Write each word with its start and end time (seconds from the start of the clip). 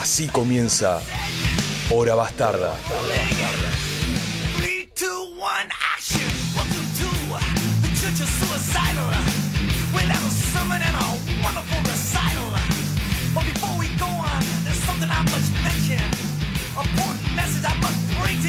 Así 0.00 0.28
comienza 0.28 1.00
Hora 1.90 2.14
Bastarda. 2.14 2.76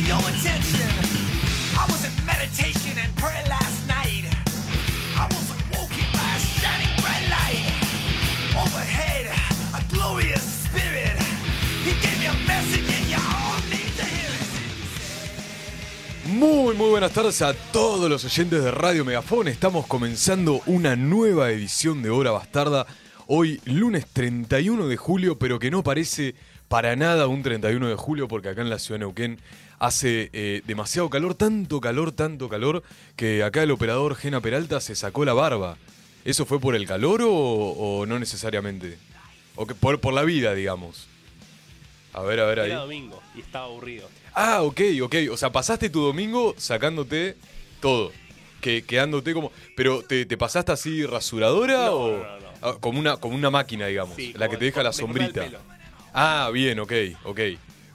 Your 0.08 0.20
attention. 0.20 0.87
Muy, 16.28 16.76
muy 16.76 16.90
buenas 16.90 17.14
tardes 17.14 17.42
a 17.42 17.54
todos 17.54 18.10
los 18.10 18.26
oyentes 18.26 18.62
de 18.62 18.70
Radio 18.70 19.06
Megafón. 19.06 19.48
Estamos 19.48 19.88
comenzando 19.88 20.62
una 20.66 20.98
nueva 20.98 21.52
edición 21.52 22.04
de 22.04 22.10
Hora 22.10 22.32
Bastarda. 22.32 22.86
Hoy, 23.28 23.62
lunes 23.64 24.06
31 24.12 24.90
de 24.90 24.98
julio, 24.98 25.40
pero 25.40 25.58
que 25.58 25.72
no 25.72 25.84
parece 25.84 26.36
para 26.68 26.98
nada 26.98 27.28
un 27.28 27.44
31 27.44 27.88
de 27.88 27.96
julio, 27.96 28.28
porque 28.28 28.50
acá 28.50 28.62
en 28.62 28.70
la 28.70 28.78
ciudad 28.78 29.00
de 29.00 29.06
Neuquén 29.06 29.40
hace 29.80 30.30
eh, 30.34 30.64
demasiado 30.68 31.10
calor, 31.10 31.34
tanto 31.34 31.80
calor, 31.80 32.12
tanto 32.12 32.50
calor, 32.50 32.84
que 33.16 33.42
acá 33.42 33.64
el 33.64 33.72
operador 33.72 34.16
Gena 34.16 34.42
Peralta 34.42 34.82
se 34.82 34.96
sacó 34.96 35.24
la 35.24 35.34
barba. 35.34 35.78
¿Eso 36.26 36.46
fue 36.46 36.60
por 36.60 36.76
el 36.76 36.86
calor 36.86 37.22
o, 37.22 37.32
o 37.32 38.06
no 38.06 38.20
necesariamente? 38.20 38.98
O 39.56 39.66
que 39.66 39.76
por, 39.76 40.02
por 40.02 40.14
la 40.14 40.24
vida, 40.24 40.54
digamos. 40.54 41.08
A 42.12 42.22
ver, 42.22 42.42
a 42.42 42.46
ver 42.48 42.60
ahí. 42.60 42.72
Era 42.72 42.82
domingo 42.82 43.22
y 43.34 43.40
estaba 43.40 43.66
aburrido. 43.66 44.10
Ah, 44.40 44.62
ok, 44.62 44.82
ok. 45.02 45.16
O 45.32 45.38
sea, 45.38 45.52
pasaste 45.52 45.90
tu 45.90 46.00
domingo 46.00 46.54
sacándote 46.58 47.36
todo. 47.82 48.12
Que, 48.62 48.84
quedándote 48.84 49.34
como. 49.34 49.52
Pero 49.76 50.04
¿te, 50.04 50.28
te 50.28 50.38
pasaste 50.38 50.72
así 50.72 51.04
rasuradora 51.08 51.88
No, 51.88 51.94
o. 51.94 52.12
no, 52.12 52.18
no, 52.18 52.40
no. 52.40 52.48
Ah, 52.62 52.78
como 52.80 53.00
una, 53.00 53.18
como 53.18 53.34
una 53.36 53.50
máquina, 53.50 53.88
digamos. 53.88 54.16
Sí, 54.16 54.34
la 54.38 54.48
que 54.48 54.58
te 54.58 54.66
deja 54.66 54.84
la 54.84 54.94
sombrita. 54.94 55.48
Ah, 56.14 56.52
bien, 56.54 56.80
ok, 56.80 56.94
ok. 57.24 57.40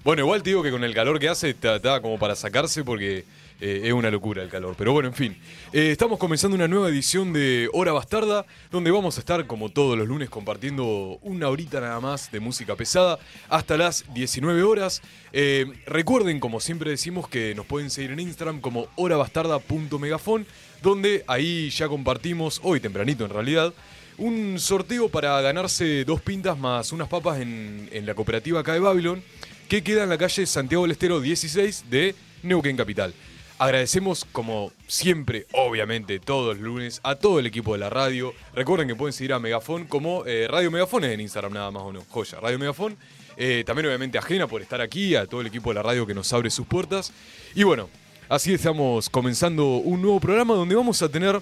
Bueno, 0.03 0.23
igual 0.23 0.43
te 0.43 0.51
digo 0.51 0.65
que 0.65 0.73
con 0.73 0.83
el 0.83 0.95
calor 0.95 1.21
que 1.21 1.29
hace 1.29 1.51
está, 1.51 1.77
está 1.77 2.01
como 2.01 2.19
para 2.19 2.35
sacarse 2.35 2.83
porque 2.83 3.25
eh, 3.63 3.83
es 3.85 3.93
una 3.93 4.11
locura 4.11 4.43
el 4.43 4.49
calor. 4.49 4.75
Pero 4.77 4.93
bueno, 4.93 5.09
en 5.09 5.15
fin. 5.15 5.37
Eh, 5.73 5.93
estamos 5.93 6.19
comenzando 6.19 6.57
una 6.57 6.67
nueva 6.67 6.89
edición 6.89 7.33
de 7.33 7.71
Hora 7.73 7.93
Bastarda, 7.93 8.45
donde 8.73 8.91
vamos 8.91 9.17
a 9.17 9.21
estar, 9.21 9.47
como 9.47 9.69
todos 9.69 9.97
los 9.97 10.09
lunes, 10.09 10.29
compartiendo 10.29 11.21
una 11.23 11.49
horita 11.49 11.81
nada 11.81 12.01
más 12.01 12.33
de 12.33 12.41
música 12.41 12.75
pesada 12.75 13.21
hasta 13.49 13.77
las 13.77 14.13
19 14.15 14.65
horas. 14.65 15.01
Eh, 15.33 15.67
recuerden, 15.87 16.41
como 16.41 16.59
siempre 16.59 16.91
decimos, 16.91 17.29
que 17.29 17.55
nos 17.55 17.65
pueden 17.65 17.91
seguir 17.91 18.11
en 18.11 18.19
Instagram 18.19 18.61
como 18.61 18.89
horabastarda.megafon, 18.97 20.45
donde 20.83 21.23
ahí 21.29 21.71
ya 21.71 21.87
compartimos, 21.87 22.61
hoy 22.65 22.81
tempranito 22.81 23.25
en 23.25 23.31
realidad, 23.31 23.73
un 24.19 24.59
sorteo 24.59 25.09
para 25.09 25.41
ganarse 25.41 26.05
dos 26.05 26.21
pintas 26.21 26.59
más 26.59 26.91
unas 26.91 27.07
papas 27.07 27.41
en, 27.41 27.89
en 27.93 28.07
la 28.07 28.15
cooperativa 28.15 28.59
acá 28.59 28.73
de 28.73 28.81
Babylon, 28.81 29.23
que 29.69 29.85
queda 29.85 30.03
en 30.03 30.09
la 30.09 30.19
calle 30.19 30.47
Santiago 30.47 30.83
del 30.83 30.91
Estero 30.91 31.21
16 31.21 31.85
de 31.89 32.17
Neuquén 32.43 32.77
Capital. 32.77 33.15
Agradecemos, 33.63 34.27
como 34.33 34.73
siempre, 34.89 35.47
obviamente, 35.53 36.19
todos 36.19 36.57
los 36.57 36.65
lunes, 36.65 37.01
a 37.05 37.15
todo 37.15 37.39
el 37.39 37.47
equipo 37.47 37.75
de 37.75 37.79
la 37.79 37.91
radio. 37.91 38.35
Recuerden 38.57 38.89
que 38.89 38.97
pueden 38.97 39.13
seguir 39.13 39.35
a 39.35 39.39
Megafon 39.39 39.85
como 39.85 40.27
eh, 40.27 40.49
Radio 40.49 40.73
Megafon 40.73 41.05
es 41.05 41.13
en 41.13 41.21
Instagram, 41.21 41.53
nada 41.53 41.71
más 41.71 41.85
o 41.85 41.93
no. 41.93 42.03
Joya, 42.11 42.41
Radio 42.41 42.59
Megafon. 42.59 42.97
Eh, 43.37 43.63
también, 43.65 43.87
obviamente, 43.87 44.19
a 44.19 44.23
Jena 44.23 44.49
por 44.49 44.63
estar 44.63 44.81
aquí, 44.81 45.15
a 45.15 45.27
todo 45.27 45.43
el 45.43 45.47
equipo 45.47 45.71
de 45.71 45.75
la 45.77 45.85
radio 45.85 46.05
que 46.09 46.13
nos 46.13 46.33
abre 46.33 46.51
sus 46.51 46.67
puertas. 46.67 47.13
Y 47.55 47.63
bueno, 47.63 47.89
así 48.29 48.53
estamos 48.53 49.09
comenzando 49.09 49.77
un 49.77 50.03
nuevo 50.03 50.19
programa 50.19 50.55
donde 50.55 50.75
vamos 50.75 51.01
a 51.01 51.09
tener 51.09 51.41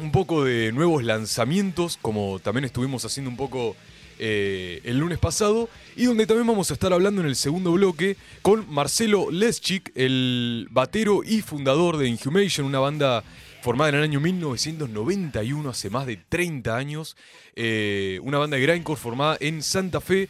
un 0.00 0.10
poco 0.10 0.42
de 0.42 0.72
nuevos 0.72 1.04
lanzamientos, 1.04 2.00
como 2.02 2.40
también 2.40 2.64
estuvimos 2.64 3.04
haciendo 3.04 3.30
un 3.30 3.36
poco 3.36 3.76
eh, 4.18 4.80
el 4.84 4.98
lunes 4.98 5.18
pasado, 5.18 5.68
y 5.96 6.04
donde 6.04 6.26
también 6.26 6.46
vamos 6.46 6.70
a 6.70 6.74
estar 6.74 6.92
hablando 6.92 7.20
en 7.20 7.28
el 7.28 7.36
segundo 7.36 7.72
bloque 7.72 8.16
con 8.42 8.70
Marcelo 8.72 9.30
Leschik, 9.30 9.92
el 9.94 10.68
batero 10.70 11.22
y 11.24 11.40
fundador 11.40 11.96
de 11.96 12.08
Inhumation, 12.08 12.66
una 12.66 12.78
banda 12.78 13.24
formada 13.62 13.88
en 13.88 13.94
el 13.96 14.02
año 14.02 14.20
1991, 14.20 15.70
hace 15.70 15.88
más 15.88 16.06
de 16.06 16.16
30 16.16 16.76
años, 16.76 17.16
eh, 17.56 18.20
una 18.22 18.36
banda 18.36 18.56
de 18.58 18.62
grindcore 18.62 19.00
formada 19.00 19.38
en 19.40 19.62
Santa 19.62 20.02
Fe, 20.02 20.28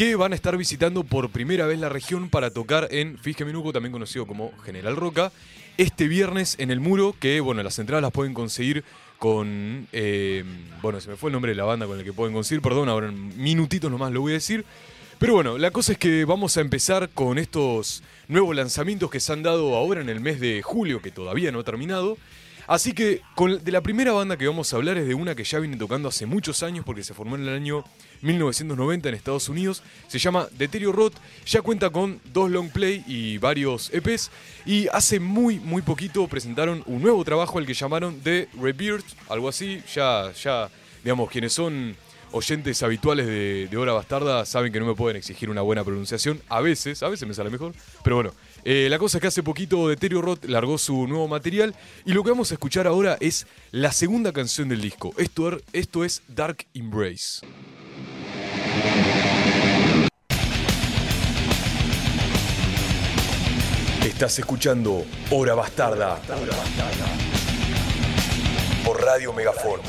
que 0.00 0.16
van 0.16 0.32
a 0.32 0.34
estar 0.34 0.56
visitando 0.56 1.04
por 1.04 1.28
primera 1.28 1.66
vez 1.66 1.78
la 1.78 1.90
región 1.90 2.30
para 2.30 2.48
tocar 2.48 2.88
en 2.90 3.18
Fisque 3.18 3.44
Minuco, 3.44 3.70
también 3.70 3.92
conocido 3.92 4.26
como 4.26 4.50
General 4.64 4.96
Roca, 4.96 5.30
este 5.76 6.08
viernes 6.08 6.56
en 6.58 6.70
el 6.70 6.80
muro, 6.80 7.14
que 7.20 7.38
bueno, 7.40 7.62
las 7.62 7.78
entradas 7.78 8.00
las 8.00 8.10
pueden 8.10 8.32
conseguir 8.32 8.82
con, 9.18 9.88
eh, 9.92 10.42
bueno, 10.80 11.02
se 11.02 11.10
me 11.10 11.16
fue 11.16 11.28
el 11.28 11.34
nombre 11.34 11.50
de 11.50 11.56
la 11.56 11.64
banda 11.64 11.86
con 11.86 11.98
el 11.98 12.04
que 12.06 12.14
pueden 12.14 12.32
conseguir, 12.32 12.62
perdón, 12.62 12.88
ahora 12.88 13.08
en 13.08 13.42
minutitos 13.42 13.90
nomás 13.90 14.10
lo 14.10 14.22
voy 14.22 14.32
a 14.32 14.36
decir. 14.36 14.64
Pero 15.18 15.34
bueno, 15.34 15.58
la 15.58 15.70
cosa 15.70 15.92
es 15.92 15.98
que 15.98 16.24
vamos 16.24 16.56
a 16.56 16.62
empezar 16.62 17.10
con 17.10 17.36
estos 17.36 18.02
nuevos 18.26 18.56
lanzamientos 18.56 19.10
que 19.10 19.20
se 19.20 19.34
han 19.34 19.42
dado 19.42 19.76
ahora 19.76 20.00
en 20.00 20.08
el 20.08 20.20
mes 20.20 20.40
de 20.40 20.62
julio, 20.62 21.02
que 21.02 21.10
todavía 21.10 21.52
no 21.52 21.58
ha 21.58 21.64
terminado. 21.64 22.16
Así 22.66 22.92
que 22.92 23.20
con, 23.34 23.62
de 23.62 23.72
la 23.72 23.82
primera 23.82 24.12
banda 24.12 24.38
que 24.38 24.46
vamos 24.46 24.72
a 24.72 24.76
hablar 24.76 24.96
es 24.96 25.06
de 25.06 25.12
una 25.12 25.34
que 25.34 25.44
ya 25.44 25.58
viene 25.58 25.76
tocando 25.76 26.08
hace 26.08 26.24
muchos 26.24 26.62
años 26.62 26.86
porque 26.86 27.02
se 27.02 27.12
formó 27.12 27.36
en 27.36 27.42
el 27.42 27.48
año 27.48 27.84
1990 28.22 29.08
en 29.08 29.14
Estados 29.14 29.48
Unidos. 29.48 29.82
Se 30.08 30.18
llama 30.18 30.46
Deterioro 30.58 30.96
Rot. 30.96 31.14
Ya 31.46 31.62
cuenta 31.62 31.90
con 31.90 32.20
dos 32.32 32.50
long 32.50 32.70
play 32.70 33.04
y 33.06 33.38
varios 33.38 33.90
EPs. 33.92 34.30
Y 34.66 34.88
hace 34.88 35.20
muy, 35.20 35.58
muy 35.58 35.82
poquito 35.82 36.26
presentaron 36.28 36.82
un 36.86 37.02
nuevo 37.02 37.24
trabajo 37.24 37.58
al 37.58 37.66
que 37.66 37.74
llamaron 37.74 38.20
The 38.20 38.48
Rebirth, 38.60 39.06
algo 39.28 39.48
así. 39.48 39.82
Ya, 39.94 40.32
ya, 40.42 40.68
digamos, 41.02 41.30
quienes 41.30 41.52
son 41.52 41.96
oyentes 42.32 42.80
habituales 42.84 43.26
de, 43.26 43.66
de 43.68 43.76
Hora 43.76 43.92
Bastarda 43.92 44.46
saben 44.46 44.72
que 44.72 44.78
no 44.78 44.86
me 44.86 44.94
pueden 44.94 45.16
exigir 45.16 45.50
una 45.50 45.62
buena 45.62 45.82
pronunciación. 45.82 46.40
A 46.48 46.60
veces, 46.60 47.02
a 47.02 47.08
veces 47.08 47.26
me 47.26 47.34
sale 47.34 47.50
mejor. 47.50 47.72
Pero 48.04 48.14
bueno, 48.16 48.32
eh, 48.64 48.86
la 48.88 48.98
cosa 49.00 49.18
es 49.18 49.22
que 49.22 49.26
hace 49.26 49.42
poquito 49.42 49.88
Deterioro 49.88 50.22
Rot 50.26 50.44
largó 50.44 50.78
su 50.78 51.08
nuevo 51.08 51.26
material. 51.26 51.74
Y 52.04 52.12
lo 52.12 52.22
que 52.22 52.30
vamos 52.30 52.52
a 52.52 52.54
escuchar 52.54 52.86
ahora 52.86 53.16
es 53.18 53.48
la 53.72 53.90
segunda 53.90 54.32
canción 54.32 54.68
del 54.68 54.80
disco. 54.80 55.12
Esto, 55.16 55.50
er- 55.50 55.62
esto 55.72 56.04
es 56.04 56.22
Dark 56.28 56.66
Embrace. 56.72 57.40
Estás 64.20 64.38
escuchando 64.38 65.06
Hora 65.30 65.54
Bastarda. 65.54 66.18
Por 68.84 69.02
Radio 69.02 69.32
Megafon. 69.32 69.80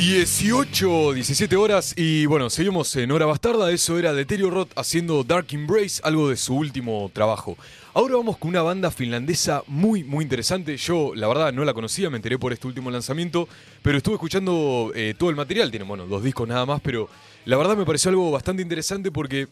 ...18, 0.00 1.12
17 1.12 1.56
horas 1.56 1.92
y 1.94 2.24
bueno, 2.24 2.48
seguimos 2.48 2.96
en 2.96 3.10
Hora 3.10 3.26
Bastarda, 3.26 3.70
eso 3.70 3.98
era 3.98 4.14
Deterioro 4.14 4.54
Rot 4.54 4.72
haciendo 4.74 5.22
Dark 5.24 5.48
Embrace, 5.50 6.00
algo 6.02 6.30
de 6.30 6.38
su 6.38 6.54
último 6.56 7.10
trabajo. 7.12 7.58
Ahora 7.92 8.16
vamos 8.16 8.38
con 8.38 8.48
una 8.48 8.62
banda 8.62 8.90
finlandesa 8.90 9.62
muy, 9.66 10.02
muy 10.02 10.22
interesante. 10.22 10.78
Yo, 10.78 11.12
la 11.14 11.28
verdad, 11.28 11.52
no 11.52 11.66
la 11.66 11.74
conocía, 11.74 12.08
me 12.08 12.16
enteré 12.16 12.38
por 12.38 12.54
este 12.54 12.66
último 12.66 12.90
lanzamiento, 12.90 13.46
pero 13.82 13.98
estuve 13.98 14.14
escuchando 14.14 14.90
eh, 14.94 15.14
todo 15.18 15.28
el 15.28 15.36
material. 15.36 15.70
Tiene, 15.70 15.84
bueno, 15.84 16.06
dos 16.06 16.24
discos 16.24 16.48
nada 16.48 16.64
más, 16.64 16.80
pero 16.80 17.10
la 17.44 17.58
verdad 17.58 17.76
me 17.76 17.84
pareció 17.84 18.08
algo 18.08 18.30
bastante 18.30 18.62
interesante 18.62 19.10
porque 19.10 19.48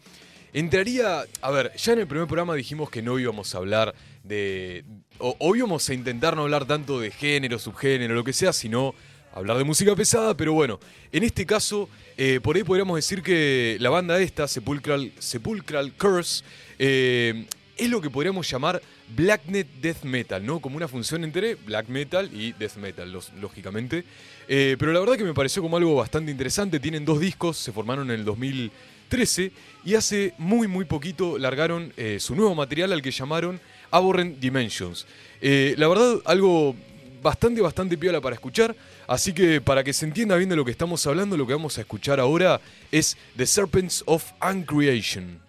entraría. 0.54 1.24
A 1.42 1.50
ver, 1.50 1.72
ya 1.76 1.92
en 1.92 1.98
el 1.98 2.06
primer 2.06 2.26
programa 2.26 2.54
dijimos 2.54 2.88
que 2.88 3.02
no 3.02 3.18
íbamos 3.18 3.54
a 3.54 3.58
hablar 3.58 3.94
de. 4.24 4.86
O 5.18 5.54
íbamos 5.54 5.86
a 5.90 5.92
intentar 5.92 6.36
no 6.36 6.42
hablar 6.42 6.64
tanto 6.64 7.00
de 7.00 7.10
género, 7.10 7.58
subgénero, 7.58 8.14
lo 8.14 8.24
que 8.24 8.32
sea, 8.32 8.54
sino 8.54 8.94
hablar 9.38 9.56
de 9.58 9.64
música 9.64 9.94
pesada, 9.96 10.36
pero 10.36 10.52
bueno, 10.52 10.78
en 11.12 11.22
este 11.24 11.46
caso, 11.46 11.88
eh, 12.16 12.40
por 12.42 12.56
ahí 12.56 12.62
podríamos 12.64 12.96
decir 12.96 13.22
que 13.22 13.76
la 13.80 13.90
banda 13.90 14.20
esta, 14.20 14.46
Sepulchral, 14.48 15.12
Sepulchral 15.18 15.92
Curse, 15.94 16.44
eh, 16.78 17.46
es 17.76 17.88
lo 17.90 18.00
que 18.00 18.10
podríamos 18.10 18.50
llamar 18.50 18.82
Blacknet 19.16 19.66
Death 19.80 20.02
Metal, 20.02 20.44
¿no? 20.44 20.60
Como 20.60 20.76
una 20.76 20.88
función 20.88 21.22
entre 21.24 21.54
Black 21.54 21.88
Metal 21.88 22.28
y 22.34 22.52
Death 22.52 22.76
Metal, 22.76 23.10
los- 23.10 23.32
lógicamente. 23.34 24.04
Eh, 24.48 24.76
pero 24.78 24.92
la 24.92 25.00
verdad 25.00 25.16
que 25.16 25.24
me 25.24 25.32
pareció 25.34 25.62
como 25.62 25.76
algo 25.76 25.94
bastante 25.94 26.30
interesante. 26.32 26.80
Tienen 26.80 27.04
dos 27.04 27.20
discos, 27.20 27.56
se 27.56 27.70
formaron 27.72 28.10
en 28.10 28.18
el 28.18 28.24
2013 28.24 29.52
y 29.84 29.94
hace 29.94 30.34
muy 30.38 30.66
muy 30.66 30.84
poquito 30.86 31.38
largaron 31.38 31.92
su 32.18 32.34
nuevo 32.34 32.54
material 32.54 32.92
al 32.92 33.00
que 33.02 33.10
llamaron 33.12 33.60
Aborrent 33.90 34.38
Dimensions. 34.40 35.06
La 35.40 35.86
verdad, 35.88 36.16
algo 36.24 36.74
bastante, 37.22 37.60
bastante 37.60 37.96
piola 37.96 38.20
para 38.20 38.34
escuchar. 38.34 38.74
Así 39.06 39.32
que 39.32 39.60
para 39.60 39.84
que 39.84 39.92
se 39.92 40.06
entienda 40.06 40.36
bien 40.36 40.48
de 40.48 40.56
lo 40.56 40.64
que 40.64 40.70
estamos 40.70 41.06
hablando, 41.06 41.36
lo 41.36 41.46
que 41.46 41.52
vamos 41.52 41.78
a 41.78 41.82
escuchar 41.82 42.20
ahora 42.20 42.60
es 42.90 43.16
The 43.36 43.46
Serpents 43.46 44.02
of 44.06 44.24
Uncreation. 44.42 45.40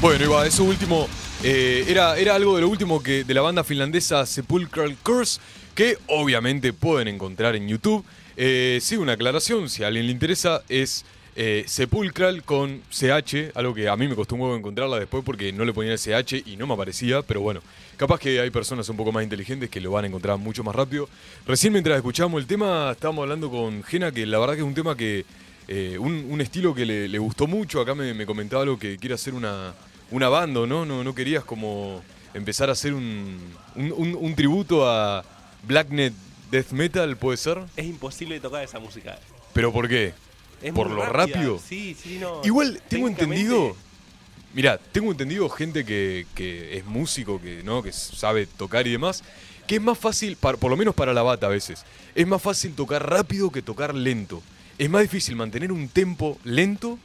Bueno, 0.00 0.24
Iba, 0.24 0.46
eso 0.46 0.62
último 0.62 1.08
eh, 1.42 1.84
era, 1.88 2.16
era 2.16 2.36
algo 2.36 2.54
de 2.54 2.62
lo 2.62 2.68
último 2.68 3.02
que 3.02 3.24
de 3.24 3.34
la 3.34 3.40
banda 3.40 3.64
finlandesa 3.64 4.26
Sepulchral 4.26 4.96
Curse, 5.02 5.40
que 5.74 5.98
obviamente 6.06 6.72
pueden 6.72 7.08
encontrar 7.08 7.56
en 7.56 7.66
YouTube. 7.66 8.04
Eh, 8.36 8.78
sí, 8.80 8.96
una 8.96 9.14
aclaración, 9.14 9.68
si 9.68 9.82
a 9.82 9.88
alguien 9.88 10.06
le 10.06 10.12
interesa, 10.12 10.62
es 10.68 11.04
eh, 11.40 11.62
Sepulcral 11.68 12.42
con 12.42 12.82
CH, 12.90 13.52
algo 13.54 13.72
que 13.72 13.88
a 13.88 13.96
mí 13.96 14.08
me 14.08 14.16
costó 14.16 14.34
un 14.34 14.40
huevo 14.40 14.56
encontrarla 14.56 14.98
después 14.98 15.22
porque 15.24 15.52
no 15.52 15.64
le 15.64 15.72
ponía 15.72 15.92
el 15.92 15.98
CH 15.98 16.42
y 16.44 16.56
no 16.56 16.66
me 16.66 16.74
aparecía, 16.74 17.22
pero 17.22 17.40
bueno, 17.40 17.60
capaz 17.96 18.18
que 18.18 18.40
hay 18.40 18.50
personas 18.50 18.88
un 18.88 18.96
poco 18.96 19.12
más 19.12 19.22
inteligentes 19.22 19.70
que 19.70 19.80
lo 19.80 19.92
van 19.92 20.04
a 20.04 20.08
encontrar 20.08 20.36
mucho 20.36 20.64
más 20.64 20.74
rápido. 20.74 21.08
Recién 21.46 21.72
mientras 21.72 21.96
escuchábamos 21.96 22.40
el 22.40 22.48
tema, 22.48 22.90
estábamos 22.90 23.22
hablando 23.22 23.48
con 23.50 23.84
Jena, 23.84 24.10
que 24.10 24.26
la 24.26 24.40
verdad 24.40 24.54
que 24.54 24.60
es 24.62 24.66
un 24.66 24.74
tema 24.74 24.96
que, 24.96 25.24
eh, 25.68 25.96
un, 25.98 26.26
un 26.28 26.40
estilo 26.40 26.74
que 26.74 26.84
le, 26.84 27.06
le 27.08 27.18
gustó 27.20 27.46
mucho, 27.46 27.80
acá 27.80 27.94
me, 27.94 28.12
me 28.14 28.26
comentaba 28.26 28.64
algo 28.64 28.76
que 28.76 28.98
quiere 28.98 29.14
hacer 29.14 29.32
una, 29.34 29.74
una 30.10 30.28
banda, 30.28 30.66
¿no? 30.66 30.84
¿no? 30.84 31.04
No 31.04 31.14
querías 31.14 31.44
como 31.44 32.02
empezar 32.34 32.68
a 32.68 32.72
hacer 32.72 32.94
un, 32.94 33.38
un, 33.76 33.92
un- 33.96 34.16
un 34.20 34.34
tributo 34.34 34.88
a 34.90 35.24
Blacknet 35.62 36.12
Death 36.50 36.72
Metal, 36.72 37.16
¿puede 37.16 37.36
ser? 37.36 37.58
Es 37.76 37.86
imposible 37.86 38.40
tocar 38.40 38.64
esa 38.64 38.80
música. 38.80 39.18
¿Pero 39.52 39.72
por 39.72 39.88
qué? 39.88 40.14
Es 40.62 40.72
¿Por 40.72 40.90
lo 40.90 41.04
rápida. 41.04 41.36
rápido? 41.36 41.58
Sí, 41.66 41.96
sí, 42.00 42.18
no. 42.18 42.40
Igual 42.44 42.80
tengo 42.88 43.08
entendido. 43.08 43.76
Mira, 44.54 44.78
tengo 44.78 45.10
entendido 45.12 45.48
gente 45.50 45.84
que, 45.84 46.26
que 46.34 46.78
es 46.78 46.84
músico, 46.86 47.40
que 47.40 47.62
no, 47.62 47.82
que 47.82 47.92
sabe 47.92 48.46
tocar 48.46 48.86
y 48.86 48.92
demás, 48.92 49.22
que 49.66 49.76
es 49.76 49.82
más 49.82 49.98
fácil, 49.98 50.36
par- 50.36 50.56
por 50.56 50.70
lo 50.70 50.76
menos 50.76 50.94
para 50.94 51.12
la 51.12 51.22
bata 51.22 51.46
a 51.46 51.50
veces, 51.50 51.84
es 52.14 52.26
más 52.26 52.40
fácil 52.40 52.72
tocar 52.74 53.08
rápido 53.08 53.50
que 53.50 53.60
tocar 53.62 53.94
lento. 53.94 54.42
Es 54.78 54.88
más 54.88 55.02
difícil 55.02 55.36
mantener 55.36 55.70
un 55.70 55.88
tempo 55.88 56.38
lento 56.44 56.98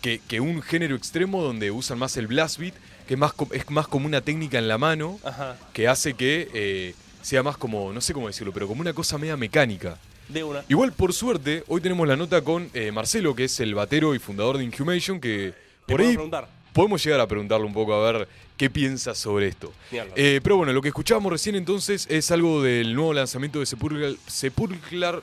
que, 0.00 0.20
que 0.26 0.40
un 0.40 0.60
género 0.60 0.96
extremo 0.96 1.42
donde 1.42 1.70
usan 1.70 1.98
más 1.98 2.16
el 2.16 2.26
blast 2.26 2.58
beat, 2.58 2.74
que 3.06 3.14
es 3.14 3.20
más, 3.20 3.32
es 3.52 3.70
más 3.70 3.86
como 3.86 4.06
una 4.06 4.20
técnica 4.20 4.58
en 4.58 4.66
la 4.66 4.76
mano, 4.76 5.20
Ajá, 5.22 5.56
que 5.72 5.86
hace 5.88 6.14
que 6.14 6.50
eh, 6.52 6.94
sea 7.22 7.44
más 7.44 7.56
como, 7.56 7.92
no 7.92 8.00
sé 8.00 8.12
cómo 8.12 8.26
decirlo, 8.26 8.52
pero 8.52 8.66
como 8.66 8.80
una 8.80 8.92
cosa 8.92 9.16
media 9.18 9.36
mecánica. 9.36 9.98
De 10.32 10.44
una. 10.44 10.64
Igual, 10.68 10.92
por 10.92 11.12
suerte, 11.12 11.64
hoy 11.68 11.80
tenemos 11.80 12.06
la 12.06 12.16
nota 12.16 12.42
con 12.42 12.70
eh, 12.74 12.90
Marcelo, 12.92 13.34
que 13.34 13.44
es 13.44 13.60
el 13.60 13.74
batero 13.74 14.14
y 14.14 14.18
fundador 14.18 14.58
de 14.58 14.64
Inhumation, 14.64 15.20
que 15.20 15.54
por 15.86 16.00
ahí 16.00 16.14
preguntar? 16.14 16.48
podemos 16.72 17.04
llegar 17.04 17.20
a 17.20 17.26
preguntarle 17.26 17.66
un 17.66 17.74
poco 17.74 17.94
a 17.94 18.12
ver 18.12 18.28
qué 18.56 18.70
piensa 18.70 19.14
sobre 19.14 19.48
esto. 19.48 19.72
Eh, 19.92 20.40
pero 20.42 20.56
bueno, 20.56 20.72
lo 20.72 20.80
que 20.80 20.88
escuchábamos 20.88 21.32
recién 21.32 21.54
entonces 21.54 22.06
es 22.08 22.30
algo 22.30 22.62
del 22.62 22.94
nuevo 22.94 23.12
lanzamiento 23.12 23.60
de 23.60 23.66
Sepulchral. 23.66 24.18
Sepulchral 24.26 25.22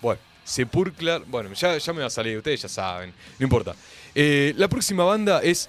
bueno, 0.00 0.20
Sepulchral. 0.44 1.24
Bueno, 1.26 1.52
ya, 1.54 1.76
ya 1.76 1.92
me 1.92 2.00
va 2.00 2.06
a 2.06 2.10
salir, 2.10 2.36
ustedes 2.36 2.62
ya 2.62 2.68
saben, 2.68 3.12
no 3.38 3.44
importa. 3.44 3.74
Eh, 4.14 4.54
la 4.56 4.68
próxima 4.68 5.04
banda 5.04 5.40
es 5.42 5.68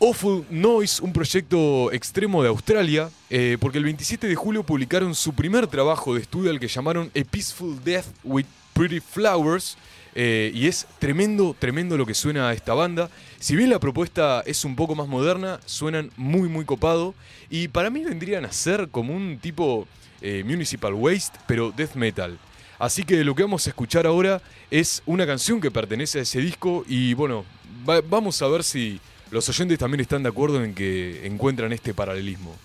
Awful 0.00 0.46
Noise, 0.50 1.02
un 1.02 1.12
proyecto 1.12 1.92
extremo 1.92 2.42
de 2.42 2.48
Australia, 2.48 3.10
eh, 3.28 3.58
porque 3.60 3.76
el 3.78 3.84
27 3.84 4.26
de 4.28 4.34
julio 4.34 4.62
publicaron 4.62 5.14
su 5.14 5.34
primer 5.34 5.66
trabajo 5.66 6.14
de 6.14 6.22
estudio 6.22 6.50
al 6.50 6.58
que 6.58 6.68
llamaron 6.68 7.10
A 7.14 7.24
Peaceful 7.30 7.82
Death 7.84 8.06
with 8.24 8.46
Pretty 8.72 9.00
Flowers. 9.00 9.76
eh, 10.14 10.50
y 10.54 10.66
es 10.66 10.86
tremendo, 10.98 11.54
tremendo 11.56 11.96
lo 11.96 12.04
que 12.06 12.14
suena 12.14 12.48
a 12.48 12.52
esta 12.52 12.74
banda. 12.74 13.10
Si 13.38 13.54
bien 13.54 13.70
la 13.70 13.78
propuesta 13.78 14.42
es 14.44 14.64
un 14.64 14.74
poco 14.74 14.94
más 14.96 15.06
moderna, 15.06 15.60
suenan 15.66 16.10
muy, 16.16 16.48
muy 16.48 16.64
copado. 16.64 17.14
Y 17.48 17.68
para 17.68 17.90
mí 17.90 18.02
vendrían 18.02 18.44
a 18.44 18.50
ser 18.52 18.88
como 18.88 19.14
un 19.14 19.38
tipo 19.38 19.86
eh, 20.22 20.42
Municipal 20.44 20.94
Waste, 20.94 21.38
pero 21.46 21.70
death 21.76 21.94
metal. 21.94 22.38
Así 22.80 23.04
que 23.04 23.22
lo 23.22 23.34
que 23.36 23.42
vamos 23.44 23.66
a 23.66 23.70
escuchar 23.70 24.04
ahora 24.06 24.40
es 24.70 25.00
una 25.06 25.26
canción 25.26 25.60
que 25.60 25.70
pertenece 25.70 26.18
a 26.18 26.22
ese 26.22 26.40
disco 26.40 26.84
y 26.88 27.14
bueno, 27.14 27.44
va- 27.88 28.00
vamos 28.00 28.40
a 28.42 28.48
ver 28.48 28.64
si 28.64 28.98
los 29.30 29.48
oyentes 29.48 29.78
también 29.78 30.00
están 30.00 30.22
de 30.22 30.28
acuerdo 30.28 30.62
en 30.62 30.74
que 30.74 31.26
encuentran 31.26 31.72
este 31.72 31.94
paralelismo. 31.94 32.56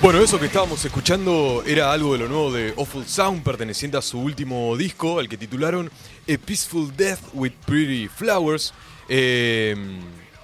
Bueno, 0.00 0.20
eso 0.20 0.38
que 0.38 0.46
estábamos 0.46 0.84
escuchando 0.84 1.64
era 1.66 1.92
algo 1.92 2.12
de 2.12 2.20
lo 2.20 2.28
nuevo 2.28 2.52
de 2.52 2.72
Awful 2.76 3.04
Sound, 3.04 3.42
perteneciente 3.42 3.96
a 3.96 4.02
su 4.02 4.20
último 4.20 4.76
disco, 4.76 5.18
al 5.18 5.28
que 5.28 5.36
titularon 5.36 5.90
A 6.22 6.38
Peaceful 6.38 6.96
Death 6.96 7.18
with 7.34 7.52
Pretty 7.66 8.06
Flowers. 8.06 8.72
Eh, 9.08 9.74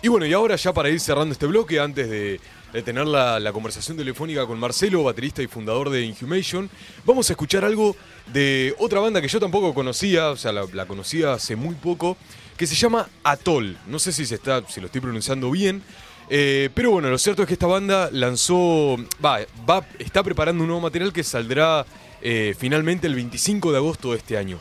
y 0.02 0.08
bueno, 0.08 0.26
y 0.26 0.32
ahora 0.32 0.56
ya 0.56 0.74
para 0.74 0.90
ir 0.90 0.98
cerrando 0.98 1.32
este 1.32 1.46
bloque, 1.46 1.78
antes 1.78 2.10
de, 2.10 2.40
de 2.74 2.82
tener 2.82 3.06
la, 3.06 3.52
conversación 3.52 3.96
telefónica 3.96 4.44
con 4.46 4.58
Marcelo, 4.58 5.04
baterista 5.04 5.40
y 5.40 5.46
fundador 5.46 5.90
de 5.90 6.02
Inhumation, 6.02 6.68
vamos 7.04 7.30
a 7.30 7.34
escuchar 7.34 7.64
algo 7.64 7.94
de 8.32 8.74
otra 8.78 8.98
banda 8.98 9.22
que 9.22 9.28
yo 9.28 9.38
tampoco 9.38 9.72
conocía, 9.72 10.30
o 10.30 10.36
sea, 10.36 10.52
la, 10.52 10.66
la 10.72 10.84
conocía 10.84 11.34
hace 11.34 11.54
muy 11.54 11.76
poco, 11.76 12.16
que 12.56 12.66
se 12.66 12.74
llama 12.74 13.08
Atoll. 13.22 13.78
No 13.86 14.00
sé 14.00 14.10
si, 14.10 14.26
se 14.26 14.34
está, 14.34 14.66
si 14.68 14.80
lo 14.80 14.86
estoy 14.86 15.00
pronunciando 15.00 15.52
bien. 15.52 15.82
Eh, 16.28 16.68
pero 16.74 16.90
bueno, 16.90 17.10
lo 17.10 17.18
cierto 17.18 17.42
es 17.42 17.48
que 17.48 17.54
esta 17.54 17.68
banda 17.68 18.08
lanzó, 18.10 18.96
va, 19.24 19.38
va, 19.70 19.86
está 20.00 20.24
preparando 20.24 20.64
un 20.64 20.68
nuevo 20.68 20.80
material 20.80 21.12
que 21.12 21.22
saldrá 21.22 21.86
eh, 22.22 22.56
finalmente 22.58 23.06
el 23.06 23.14
25 23.14 23.70
de 23.70 23.76
agosto 23.76 24.10
de 24.10 24.18
este 24.18 24.36
año. 24.36 24.58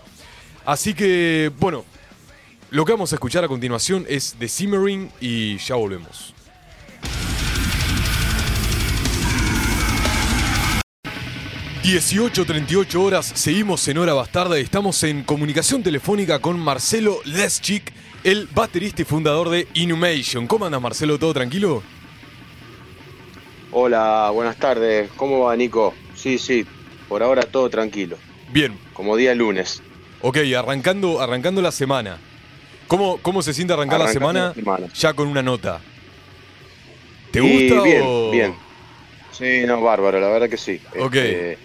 Así 0.65 0.93
que, 0.93 1.51
bueno, 1.59 1.83
lo 2.69 2.85
que 2.85 2.91
vamos 2.91 3.11
a 3.11 3.15
escuchar 3.15 3.43
a 3.43 3.47
continuación 3.47 4.05
es 4.07 4.35
The 4.37 4.47
Simmering 4.47 5.11
y 5.19 5.57
ya 5.57 5.73
volvemos. 5.73 6.35
...18.38 11.83 12.95
horas, 12.95 13.25
seguimos 13.35 13.85
en 13.89 13.97
Hora 13.97 14.13
Bastarda 14.13 14.57
y 14.57 14.63
estamos 14.63 15.03
en 15.03 15.21
comunicación 15.23 15.83
telefónica 15.83 16.39
con 16.39 16.57
Marcelo 16.57 17.17
Leschik, 17.25 17.91
el 18.23 18.47
baterista 18.55 19.01
y 19.01 19.05
fundador 19.05 19.49
de 19.49 19.67
Inhumation. 19.73 20.47
¿Cómo 20.47 20.65
andas, 20.65 20.81
Marcelo? 20.81 21.19
¿Todo 21.19 21.33
tranquilo? 21.33 21.83
Hola, 23.73 24.29
buenas 24.33 24.55
tardes. 24.55 25.09
¿Cómo 25.17 25.41
va, 25.41 25.57
Nico? 25.57 25.93
Sí, 26.15 26.37
sí, 26.37 26.65
por 27.09 27.21
ahora 27.21 27.43
todo 27.43 27.69
tranquilo, 27.69 28.15
Bien, 28.53 28.77
como 28.93 29.17
día 29.17 29.35
lunes. 29.35 29.81
ok, 30.21 30.37
arrancando, 30.57 31.19
arrancando 31.19 31.61
la 31.61 31.73
semana. 31.73 32.17
¿Cómo, 32.87 33.17
¿Cómo 33.17 33.41
se 33.41 33.53
siente 33.53 33.73
arrancar 33.73 33.99
la 33.99 34.07
semana, 34.07 34.47
la 34.47 34.53
semana. 34.53 34.87
ya 34.93 35.13
con 35.13 35.27
una 35.27 35.41
nota? 35.41 35.81
¿Te 37.31 37.43
Y 37.43 37.67
gusta 37.69 37.83
bien, 37.83 38.01
o...? 38.05 38.31
bien. 38.31 38.55
Sí, 39.33 39.63
no, 39.65 39.81
bárbaro, 39.81 40.19
la 40.21 40.27
verdad 40.29 40.47
que 40.47 40.57
sí. 40.57 40.79
Ok. 40.99 41.15
Este, 41.15 41.57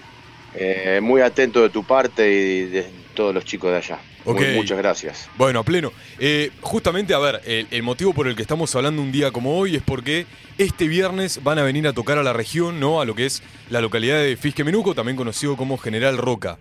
eh, 0.54 1.00
muy 1.02 1.20
atento 1.20 1.62
de 1.62 1.70
tu 1.70 1.84
parte 1.84 2.30
y 2.30 2.64
de 2.66 2.86
todos 3.14 3.34
los 3.34 3.44
chicos 3.44 3.70
de 3.70 3.76
allá. 3.78 3.98
Muy- 4.24 4.54
muchas 4.54 4.76
gracias. 4.76 5.28
Bueno, 5.38 5.60
a 5.60 5.62
pleno. 5.62 5.90
Eh, 6.18 6.50
justamente, 6.60 7.14
a 7.14 7.18
ver, 7.18 7.40
el, 7.46 7.66
el 7.70 7.82
motivo 7.82 8.12
por 8.12 8.28
el 8.28 8.36
que 8.36 8.42
estamos 8.42 8.74
hablando 8.76 9.00
un 9.00 9.10
día 9.10 9.30
como 9.30 9.56
hoy 9.58 9.76
es 9.76 9.82
porque 9.82 10.26
este 10.58 10.86
viernes 10.86 11.42
van 11.42 11.58
a 11.58 11.62
venir 11.62 11.86
a 11.88 11.94
tocar 11.94 12.18
a 12.18 12.22
la 12.22 12.34
región, 12.34 12.78
¿no? 12.78 13.00
A 13.00 13.06
lo 13.06 13.14
que 13.14 13.24
es 13.24 13.42
la 13.70 13.80
localidad 13.80 14.20
de 14.22 14.36
Fisquemenuco, 14.36 14.94
también 14.94 15.16
conocido 15.16 15.56
como 15.56 15.78
General 15.78 16.18
Roca. 16.18 16.58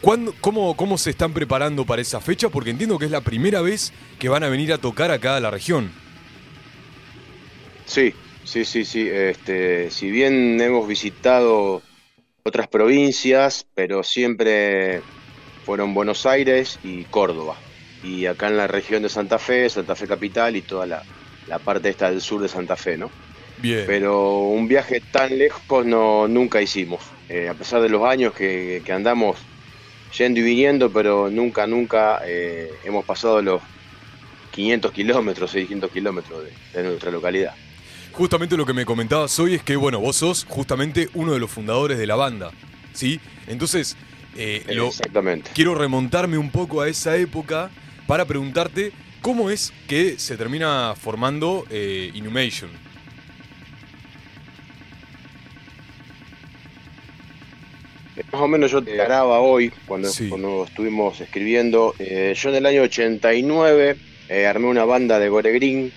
¿Cuándo- 0.00 0.34
cómo, 0.40 0.76
¿Cómo 0.76 0.98
se 0.98 1.10
están 1.10 1.32
preparando 1.32 1.84
para 1.86 2.02
esa 2.02 2.20
fecha? 2.20 2.48
Porque 2.48 2.70
entiendo 2.70 2.98
que 2.98 3.04
es 3.04 3.10
la 3.12 3.20
primera 3.20 3.60
vez 3.60 3.92
que 4.18 4.28
van 4.28 4.42
a 4.42 4.48
venir 4.48 4.72
a 4.72 4.78
tocar 4.78 5.10
acá 5.12 5.36
a 5.36 5.40
la 5.40 5.50
región. 5.52 5.92
Sí, 7.86 8.12
sí, 8.44 8.64
sí, 8.64 8.84
sí. 8.84 9.08
Este, 9.08 9.90
si 9.90 10.10
bien 10.10 10.60
hemos 10.60 10.86
visitado 10.88 11.82
otras 12.46 12.68
provincias, 12.68 13.66
pero 13.74 14.02
siempre 14.02 15.00
fueron 15.64 15.94
Buenos 15.94 16.26
Aires 16.26 16.78
y 16.84 17.04
Córdoba. 17.04 17.56
Y 18.02 18.26
acá 18.26 18.48
en 18.48 18.58
la 18.58 18.66
región 18.66 19.02
de 19.02 19.08
Santa 19.08 19.38
Fe, 19.38 19.70
Santa 19.70 19.96
Fe 19.96 20.06
Capital 20.06 20.54
y 20.54 20.60
toda 20.60 20.84
la, 20.84 21.02
la 21.48 21.58
parte 21.58 21.88
esta 21.88 22.10
del 22.10 22.20
sur 22.20 22.42
de 22.42 22.48
Santa 22.48 22.76
Fe, 22.76 22.98
¿no? 22.98 23.10
Bien. 23.62 23.84
Pero 23.86 24.40
un 24.40 24.68
viaje 24.68 25.00
tan 25.00 25.38
lejos 25.38 25.86
no, 25.86 26.28
nunca 26.28 26.60
hicimos. 26.60 27.00
Eh, 27.30 27.48
a 27.48 27.54
pesar 27.54 27.80
de 27.80 27.88
los 27.88 28.04
años 28.04 28.34
que, 28.34 28.82
que 28.84 28.92
andamos 28.92 29.38
yendo 30.14 30.40
y 30.40 30.42
viniendo, 30.42 30.92
pero 30.92 31.30
nunca, 31.30 31.66
nunca 31.66 32.20
eh, 32.26 32.70
hemos 32.84 33.06
pasado 33.06 33.40
los 33.40 33.62
500 34.50 34.92
kilómetros, 34.92 35.50
600 35.50 35.90
kilómetros 35.90 36.44
de, 36.44 36.52
de 36.74 36.88
nuestra 36.88 37.10
localidad. 37.10 37.54
Justamente 38.14 38.56
lo 38.56 38.64
que 38.64 38.72
me 38.72 38.84
comentabas 38.86 39.36
hoy 39.40 39.54
es 39.54 39.62
que, 39.64 39.74
bueno, 39.74 39.98
vos 39.98 40.14
sos 40.16 40.46
justamente 40.48 41.08
uno 41.14 41.32
de 41.32 41.40
los 41.40 41.50
fundadores 41.50 41.98
de 41.98 42.06
la 42.06 42.14
banda, 42.14 42.52
¿sí? 42.92 43.20
Entonces, 43.48 43.96
eh, 44.36 44.64
lo, 44.68 44.86
Exactamente. 44.86 45.50
quiero 45.52 45.74
remontarme 45.74 46.38
un 46.38 46.50
poco 46.50 46.80
a 46.80 46.88
esa 46.88 47.16
época 47.16 47.70
para 48.06 48.24
preguntarte 48.24 48.92
cómo 49.20 49.50
es 49.50 49.72
que 49.88 50.16
se 50.18 50.36
termina 50.36 50.94
formando 50.96 51.64
eh, 51.70 52.12
Inhumation. 52.14 52.70
o 58.32 58.48
menos 58.48 58.70
yo 58.70 58.82
te 58.82 58.94
grababa 58.96 59.40
hoy, 59.40 59.72
cuando, 59.86 60.08
Sí. 60.08 60.28
cuando 60.28 60.64
estuvimos 60.64 61.20
escribiendo. 61.20 61.94
Eh, 61.98 62.34
yo 62.36 62.48
en 62.50 62.56
el 62.56 62.66
año 62.66 62.82
89 62.82 63.96
eh, 64.28 64.46
armé 64.46 64.66
una 64.66 64.84
banda 64.84 65.18
de 65.18 65.28
Gore 65.28 65.52
Green 65.52 65.92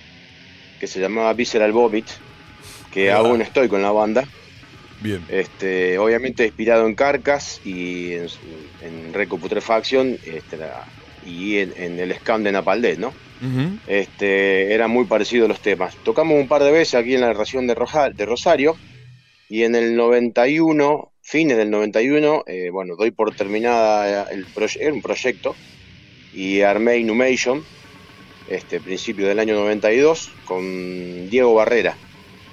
que 0.78 0.86
se 0.86 1.00
llamaba 1.00 1.32
Visceral 1.34 1.72
Vomit, 1.72 2.06
que 2.92 3.10
Ah. 3.10 3.16
aún 3.18 3.42
estoy 3.42 3.68
con 3.68 3.82
la 3.82 3.90
banda. 3.92 4.24
Bien. 5.00 5.24
Este, 5.28 5.96
obviamente 5.98 6.44
inspirado 6.44 6.86
en 6.86 6.94
Carcas 6.94 7.60
y 7.64 8.12
en, 8.14 8.26
en 8.82 9.12
Recuputrefacción 9.14 10.18
este, 10.26 10.56
la- 10.56 10.84
y 11.24 11.58
en, 11.58 11.72
en 11.76 11.98
el 12.00 12.14
scam 12.14 12.42
de 12.42 12.50
Napaldet, 12.52 12.98
¿no? 12.98 13.08
Ujú. 13.08 13.78
Este, 13.86 14.72
eran 14.72 14.90
muy 14.90 15.04
parecidos 15.04 15.48
los 15.48 15.60
temas. 15.60 15.94
Tocamos 16.04 16.36
un 16.40 16.48
par 16.48 16.62
de 16.64 16.72
veces 16.72 16.94
aquí 16.96 17.14
en 17.14 17.20
la 17.20 17.32
región 17.32 17.66
de, 17.68 17.74
Roja- 17.76 18.10
de 18.10 18.26
Rosario 18.26 18.76
y 19.48 19.62
en 19.62 19.74
el 19.76 19.94
91, 19.94 21.12
fines 21.22 21.56
del 21.56 21.70
91, 21.70 22.42
eh, 22.46 22.70
bueno, 22.72 22.96
doy 22.96 23.10
por 23.12 23.34
terminada 23.36 24.24
el 24.30 24.46
era 24.80 24.92
un 24.92 25.02
proyecto 25.02 25.54
y 26.34 26.62
armé 26.62 26.98
Inhumation, 26.98 27.64
este, 28.48 28.80
principio 28.80 29.26
del 29.28 29.38
año 29.38 29.54
92, 29.54 30.30
con 30.44 31.28
Diego 31.30 31.54
Barrera, 31.54 31.96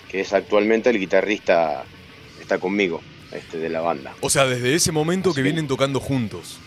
que 0.09 0.21
es 0.21 0.33
actualmente 0.33 0.89
el 0.89 0.99
guitarrista, 0.99 1.83
está 2.41 2.57
conmigo, 2.57 3.01
este, 3.31 3.57
de 3.57 3.69
la 3.69 3.81
banda. 3.81 4.13
O 4.21 4.29
sea, 4.29 4.45
desde 4.45 4.75
ese 4.75 4.91
momento 4.91 5.33
que 5.33 5.41
vienen 5.41 5.67
tocando 5.67 5.99
juntos. 5.99 6.59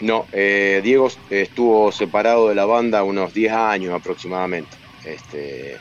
No, 0.00 0.26
eh, 0.32 0.80
Diego 0.82 1.10
estuvo 1.30 1.92
separado 1.92 2.48
de 2.48 2.54
la 2.54 2.64
banda 2.64 3.04
unos 3.04 3.32
10 3.34 3.52
años 3.52 3.94
aproximadamente. 3.94 4.76
Este, 5.04 5.76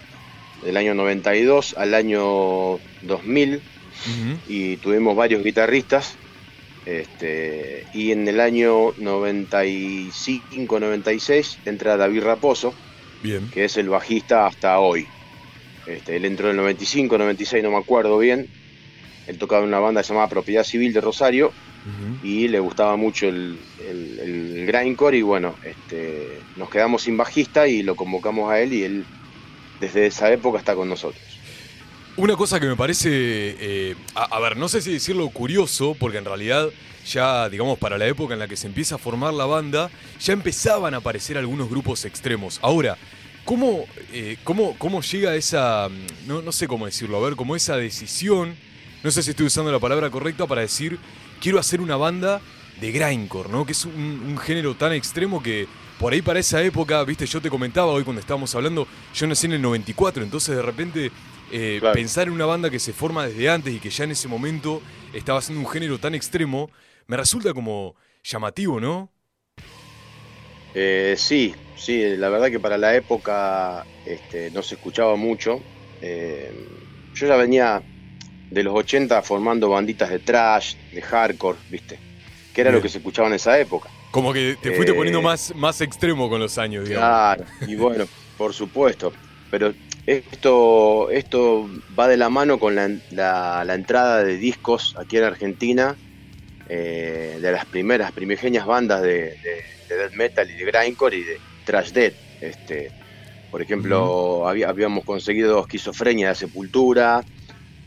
del 0.64 0.78
año 0.78 0.94
92 0.94 1.76
al 1.78 1.94
año 1.94 2.80
2000 3.02 3.56
Ujú. 3.56 3.62
y 4.48 4.78
tuvimos 4.78 5.16
varios 5.16 5.44
guitarristas. 5.44 6.16
Este, 6.86 7.86
y 7.94 8.12
en 8.12 8.28
el 8.28 8.40
año 8.40 8.92
95-96 8.94 11.58
entra 11.66 11.98
David 11.98 12.24
Raposo, 12.24 12.74
Bien. 13.22 13.50
que 13.52 13.66
es 13.66 13.78
el 13.78 13.90
bajista 13.90 14.48
hasta 14.48 14.80
hoy. 14.80 15.06
Este, 15.86 16.16
él 16.16 16.26
entró 16.26 16.48
en 16.48 16.52
el 16.52 16.58
95, 16.58 17.18
96, 17.18 17.64
no 17.64 17.72
me 17.72 17.78
acuerdo 17.78 18.18
bien. 18.18 18.48
Él 19.28 19.38
tocaba 19.38 19.62
en 19.62 19.68
una 19.68 19.80
banda 19.80 20.02
llamada 20.02 20.28
Propiedad 20.28 20.64
Civil 20.64 20.94
de 20.94 21.02
Rosario 21.02 21.52
y 22.24 22.48
le 22.48 22.60
gustaba 22.60 22.96
mucho 22.96 23.28
el, 23.28 23.58
el, 23.90 24.20
el 24.20 24.66
grindcore 24.68 25.18
y 25.18 25.24
bueno, 25.24 25.56
este, 25.64 26.40
nos 26.56 26.70
quedamos 26.70 27.02
sin 27.04 27.18
bajista 27.18 27.68
y 27.68 27.82
lo 27.82 27.96
convocamos 27.96 28.52
a 28.52 28.60
él 28.60 28.74
y 28.74 28.84
él 28.84 29.06
desde 29.80 30.06
esa 30.06 30.32
época 30.32 30.60
está 30.60 30.76
con 30.76 30.90
nosotros. 30.90 31.24
Una 32.18 32.36
cosa 32.36 32.60
que 32.60 32.68
me 32.68 32.76
parece, 32.76 33.10
eh, 33.10 33.96
a, 34.16 34.38
ver, 34.42 34.58
no 34.58 34.68
sé 34.68 34.82
si 34.82 34.92
decirlo 34.92 35.30
curioso, 35.30 35.96
porque 35.98 36.18
en 36.18 36.26
realidad 36.26 36.68
ya, 37.06 37.48
digamos, 37.48 37.80
para 37.80 37.98
la 37.98 38.06
época 38.06 38.34
en 38.34 38.40
la 38.40 38.50
que 38.50 38.58
se 38.58 38.68
empieza 38.68 38.96
a 38.96 38.98
formar 38.98 39.34
la 39.34 39.46
banda, 39.46 39.90
ya 40.20 40.34
empezaban 40.34 40.94
a 40.94 40.98
aparecer 40.98 41.38
algunos 41.38 41.70
grupos 41.70 42.04
extremos. 42.04 42.60
Ahora, 42.62 42.98
¿cómo, 43.46 43.86
eh, 44.12 44.36
cómo, 44.44 44.76
cómo 44.78 45.02
llega 45.02 45.36
esa, 45.36 45.88
no, 46.28 46.42
no 46.42 46.52
sé 46.52 46.68
cómo 46.68 46.86
decirlo, 46.86 47.18
a 47.18 47.22
ver, 47.22 47.38
como 47.38 47.56
esa 47.56 47.78
decisión, 47.78 48.56
no 49.04 49.10
sé 49.10 49.24
si 49.24 49.30
estoy 49.30 49.46
usando 49.46 49.72
la 49.72 49.80
palabra 49.80 50.10
correcta 50.10 50.46
para 50.46 50.62
decir, 50.62 51.00
quiero 51.40 51.60
hacer 51.60 51.80
una 51.80 51.96
banda 51.96 52.42
de 52.82 52.92
grindcore, 52.92 53.50
¿no? 53.50 53.66
Que 53.66 53.72
es 53.72 53.86
un, 53.86 53.94
un 53.96 54.38
género 54.38 54.76
tan 54.76 54.92
extremo 54.92 55.42
que 55.42 55.66
por 55.98 56.12
ahí 56.12 56.22
para 56.22 56.40
esa 56.40 56.62
época, 56.62 57.02
viste, 57.06 57.26
yo 57.26 57.42
te 57.42 57.50
comentaba 57.50 57.88
hoy 57.94 58.04
cuando 58.04 58.20
estábamos 58.20 58.54
hablando, 58.54 58.86
yo 59.14 59.28
nací 59.28 59.46
en 59.46 59.54
el 59.54 59.62
94, 59.62 60.24
entonces 60.24 60.56
de 60.56 60.62
repente 60.62 61.12
eh, 61.52 61.80
Claro. 61.80 61.94
pensar 61.94 62.28
en 62.28 62.34
una 62.34 62.46
banda 62.46 62.70
que 62.70 62.80
se 62.80 62.94
forma 62.94 63.26
desde 63.28 63.50
antes 63.50 63.74
y 63.74 63.80
que 63.80 63.90
ya 63.90 64.04
en 64.06 64.12
ese 64.12 64.28
momento 64.28 64.82
estaba 65.14 65.40
haciendo 65.40 65.62
un 65.66 65.72
género 65.72 66.00
tan 66.00 66.16
extremo, 66.16 66.72
me 67.08 67.18
resulta 67.18 67.54
como 67.54 67.96
llamativo, 68.24 68.80
¿no? 68.80 69.12
Eh, 70.74 71.16
sí, 71.18 71.54
sí, 71.76 72.16
la 72.18 72.30
verdad 72.30 72.50
que 72.50 72.60
para 72.60 72.78
la 72.78 72.96
época 72.96 73.86
este, 74.06 74.52
no 74.52 74.62
se 74.62 74.76
escuchaba 74.76 75.16
mucho. 75.16 75.62
Eh, 76.02 76.52
yo 77.14 77.28
ya 77.28 77.36
venía 77.36 77.82
de 78.50 78.64
los 78.64 78.74
80 78.74 79.22
formando 79.22 79.70
banditas 79.70 80.10
de 80.10 80.20
trash, 80.20 80.76
de 80.94 81.02
hardcore, 81.02 81.58
¿viste? 81.70 82.00
Que 82.54 82.62
era 82.62 82.70
Bien. 82.70 82.76
lo 82.78 82.82
que 82.82 82.90
se 82.90 83.00
escuchaba 83.00 83.28
en 83.28 83.36
esa 83.36 83.60
época. 83.60 83.90
Como 84.10 84.34
que 84.34 84.58
te 84.62 84.72
fuiste 84.72 84.94
Eh, 84.94 84.96
poniendo 84.96 85.22
más, 85.22 85.54
más 85.56 85.82
extremo 85.82 86.30
con 86.30 86.40
los 86.40 86.58
años, 86.58 86.88
digamos. 86.88 87.08
Claro, 87.10 87.46
y 87.68 87.76
bueno, 87.76 88.06
por 88.38 88.54
supuesto. 88.54 89.14
Pero 89.50 89.74
esto, 90.06 91.10
esto 91.12 91.70
va 91.98 92.08
de 92.08 92.18
la 92.18 92.30
mano 92.30 92.60
con 92.60 92.76
la, 92.76 92.90
la- 93.10 93.64
la 93.66 93.74
entrada 93.76 94.24
de 94.24 94.38
discos 94.38 94.94
aquí 95.00 95.18
en 95.18 95.24
Argentina, 95.26 96.00
eh, 96.66 97.38
de 97.42 97.52
las 97.52 97.66
primeras, 97.68 98.12
primigenias 98.14 98.66
bandas 98.66 99.02
de, 99.02 99.38
de- 99.42 99.64
de 99.90 99.98
death 99.98 100.14
metal 100.14 100.50
y 100.50 100.56
de 100.56 100.66
grindcore 100.66 101.18
y 101.18 101.24
de 101.24 101.44
trash 101.64 101.92
death. 101.92 102.16
Este, 102.40 102.94
por 103.50 103.62
ejemplo, 103.62 104.48
había- 104.48 104.70
habíamos 104.70 105.04
conseguido 105.06 105.60
Esquizofrenia 105.62 106.30
de 106.30 106.36
Sepultura, 106.36 107.28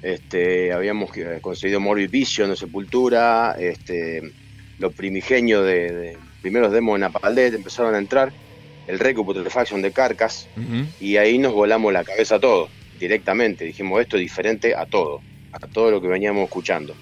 este, 0.00 0.72
habíamos 0.72 1.16
eh, 1.16 1.40
conseguido 1.40 1.80
Morbid 1.80 2.10
Vision 2.10 2.50
de 2.50 2.56
Sepultura, 2.56 3.54
este, 3.58 4.20
los 4.78 4.94
primigenios 4.94 5.64
de, 5.64 5.92
de 5.94 6.20
primeros 6.40 6.72
demos 6.72 6.94
de 6.96 7.00
Napaldet 7.00 7.54
empezaron 7.54 7.94
a 7.94 7.98
entrar, 7.98 8.34
el 8.86 8.98
Putrefaction 9.14 9.82
de 9.82 9.92
Carcas, 9.92 10.50
y 10.98 11.16
ahí 11.16 11.38
nos 11.38 11.52
volamos 11.52 11.92
la 11.92 12.04
cabeza 12.04 12.36
a 12.36 12.40
todo, 12.40 12.72
directamente. 12.92 13.64
Dijimos, 13.64 14.00
esto 14.00 14.16
es 14.16 14.22
diferente 14.22 14.74
a 14.74 14.86
todo, 14.86 15.24
a 15.52 15.58
todo 15.68 15.90
lo 15.90 16.00
que 16.00 16.08
veníamos 16.08 16.44
escuchando. 16.44 16.98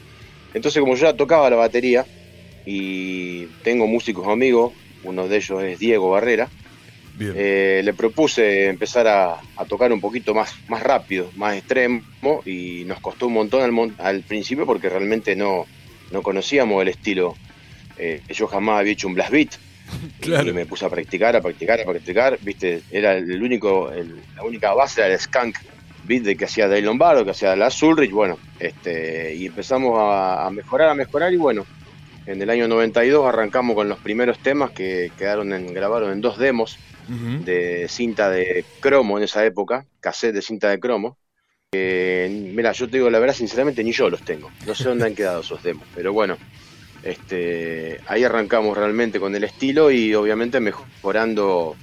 Entonces, 0.52 0.80
como 0.80 0.94
yo 0.96 1.06
ya 1.06 1.16
tocaba 1.16 1.50
la 1.50 1.56
batería 1.56 2.06
y 2.64 3.48
tengo 3.62 3.86
músicos 3.86 4.28
amigos, 4.28 4.74
uno 5.02 5.28
de 5.28 5.36
ellos 5.36 5.62
es 5.64 5.78
Diego 5.78 6.10
Barrera, 6.10 6.52
eh, 7.32 7.80
le 7.84 7.94
propuse 7.94 8.66
empezar 8.66 9.06
a, 9.08 9.40
a 9.56 9.66
tocar 9.66 9.92
un 9.92 10.00
poquito 10.00 10.34
más, 10.34 10.52
más 10.68 10.82
rápido, 10.82 11.32
más 11.34 11.56
extremo, 11.56 12.04
y 12.44 12.84
nos 12.86 13.00
costó 13.00 13.26
un 13.28 13.34
montón 13.34 13.62
al, 13.62 13.72
mon- 13.72 13.94
al 13.98 14.24
principio 14.24 14.66
porque 14.66 14.88
realmente 14.88 15.34
no, 15.36 15.70
no 16.10 16.22
conocíamos 16.22 16.82
el 16.82 16.88
estilo. 16.88 17.40
Eh, 17.96 18.22
yo 18.28 18.46
jamás 18.48 18.80
había 18.80 18.92
hecho 18.94 19.08
un 19.08 19.14
blast 19.14 19.32
beat, 19.32 19.50
Claro. 20.20 20.48
y 20.50 20.52
me 20.52 20.66
puse 20.66 20.84
a 20.84 20.90
practicar, 20.90 21.34
a 21.36 21.40
practicar, 21.40 21.80
a 21.80 21.84
practicar, 21.84 22.38
viste, 22.42 22.82
era 22.90 23.14
el 23.16 23.42
único, 23.42 23.90
el- 23.92 24.20
la 24.36 24.42
única 24.44 24.72
base 24.74 25.00
era 25.00 25.12
el 25.12 25.18
skunk 25.18 25.56
beat 26.04 26.22
de 26.22 26.36
que 26.36 26.44
hacía 26.46 26.66
Dave 26.68 26.82
Lombardo, 26.82 27.24
que 27.24 27.30
hacía 27.30 27.54
la 27.56 27.70
Ulrich, 27.82 28.10
bueno, 28.10 28.38
este, 28.58 29.34
y 29.34 29.46
empezamos 29.46 29.98
a, 29.98 30.46
a 30.46 30.50
mejorar, 30.50 30.88
a 30.90 30.94
mejorar, 30.94 31.32
y 31.32 31.36
bueno, 31.36 31.64
en 32.26 32.40
el 32.42 32.50
año 32.50 32.68
92 32.68 33.26
arrancamos 33.26 33.74
con 33.74 33.88
los 33.88 33.98
primeros 33.98 34.38
temas 34.38 34.70
que 34.72 35.10
quedaron 35.18 35.52
en, 35.52 35.72
grabaron 35.74 36.12
en 36.12 36.20
dos 36.20 36.38
demos 36.38 36.78
Ujú. 37.08 37.44
de 37.44 37.86
cinta 37.88 38.30
de 38.30 38.64
cromo 38.80 39.18
en 39.18 39.24
esa 39.24 39.44
época, 39.44 39.84
cassette 40.00 40.34
de 40.34 40.42
cinta 40.42 40.70
de 40.70 40.78
cromo. 40.78 41.18
Eh, 41.74 42.50
mira, 42.54 42.70
yo 42.72 42.86
te 42.88 42.98
digo 42.98 43.10
la 43.10 43.18
verdad, 43.18 43.34
sinceramente 43.34 43.82
ni 43.82 43.92
yo 43.92 44.08
los 44.10 44.22
tengo. 44.22 44.50
No 44.66 44.74
sé 44.74 44.84
dónde 44.84 45.06
han 45.06 45.14
quedado 45.14 45.40
esos 45.40 45.62
demos, 45.62 45.84
pero 45.94 46.12
bueno, 46.12 46.36
este, 47.02 48.00
ahí 48.06 48.24
arrancamos 48.24 48.76
realmente 48.76 49.18
con 49.18 49.34
el 49.34 49.44
estilo 49.44 49.90
y 49.90 50.14
obviamente 50.14 50.60
mejorando 50.60 51.76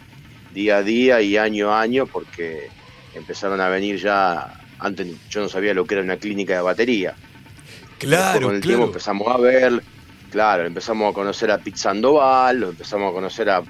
día 0.54 0.78
a 0.78 0.84
día 0.84 1.22
y 1.22 1.38
año 1.38 1.72
a 1.72 1.82
año 1.82 2.06
porque 2.06 2.70
empezaron 3.14 3.60
a 3.62 3.70
venir 3.70 3.98
ya, 3.98 4.62
antes 4.80 5.08
yo 5.30 5.42
no 5.42 5.50
sabía 5.50 5.74
lo 5.74 5.86
que 5.86 5.96
era 5.96 6.04
una 6.04 6.18
clínica 6.18 6.56
de 6.56 6.62
batería. 6.62 7.16
Después, 8.00 8.00
Claro, 8.00 8.48
con 8.48 8.56
el 8.56 8.62
tiempo 8.62 8.86
empezamos 8.86 9.28
a 9.28 9.38
ver, 9.38 9.84
claro, 10.32 10.66
empezamos 10.66 11.12
a 11.12 11.14
conocer 11.14 11.52
a 11.52 11.60
lo 12.54 12.70
empezamos 12.70 13.12
a 13.12 13.14
conocer 13.14 13.50
a 13.50 13.62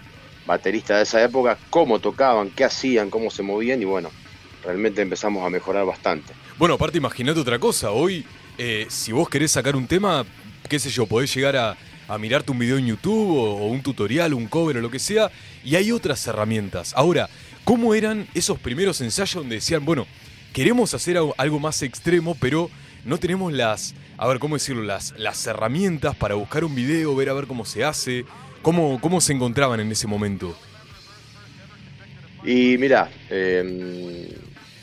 bateristas 0.45 0.97
de 0.97 1.03
esa 1.03 1.23
época, 1.23 1.57
cómo 1.69 1.99
tocaban, 1.99 2.51
qué 2.51 2.63
hacían, 2.63 3.09
cómo 3.09 3.31
se 3.31 3.41
movían 3.41 3.81
y 3.81 3.85
bueno, 3.85 4.11
realmente 4.63 5.01
empezamos 5.01 5.45
a 5.45 5.49
mejorar 5.49 5.85
bastante. 5.85 6.33
Bueno, 6.57 6.75
aparte 6.75 6.97
imagínate 6.97 7.39
otra 7.39 7.57
cosa. 7.57 7.91
Hoy, 7.91 8.25
eh, 8.57 8.85
si 8.89 9.11
vos 9.11 9.29
querés 9.29 9.51
sacar 9.51 9.75
un 9.75 9.87
tema, 9.87 10.25
qué 10.69 10.79
sé 10.79 10.89
yo, 10.89 11.05
podés 11.07 11.33
llegar 11.35 11.57
a, 11.57 11.77
a 12.07 12.17
mirarte 12.17 12.51
un 12.51 12.59
video 12.59 12.77
en 12.77 12.87
YouTube 12.87 13.37
o, 13.37 13.67
un 13.67 13.81
tutorial, 13.81 14.33
un 14.33 14.47
cover 14.47 14.77
o 14.77 14.81
lo 14.81 14.89
que 14.89 14.99
sea, 14.99 15.31
y 15.65 15.75
hay 15.75 15.91
otras 15.91 16.25
herramientas. 16.27 16.93
Ahora, 16.95 17.29
¿cómo 17.65 17.93
eran 17.93 18.27
esos 18.33 18.57
primeros 18.59 19.01
ensayos 19.01 19.35
donde 19.35 19.55
decían, 19.55 19.83
bueno, 19.83 20.07
queremos 20.53 20.93
hacer 20.93 21.17
algo, 21.37 21.59
más 21.59 21.81
extremo, 21.81 22.35
pero 22.39 22.69
no 23.03 23.17
tenemos 23.17 23.51
las, 23.51 23.93
a 24.17 24.27
ver, 24.27 24.39
¿cómo 24.39 24.55
decirlo? 24.55 24.83
Las, 24.83 25.13
las 25.17 25.45
herramientas 25.47 26.15
para 26.15 26.35
buscar 26.35 26.63
un 26.63 26.75
video, 26.75 27.15
ver 27.15 27.29
a 27.29 27.33
ver 27.33 27.47
cómo 27.47 27.65
se 27.65 27.83
hace. 27.83 28.25
¿Cómo, 28.61 28.99
cómo 28.99 29.21
se 29.21 29.31
encontraban 29.31 29.79
en 29.79 29.89
ese 29.89 30.05
momento? 30.05 30.53
Y 32.43 32.77
mira, 32.77 33.09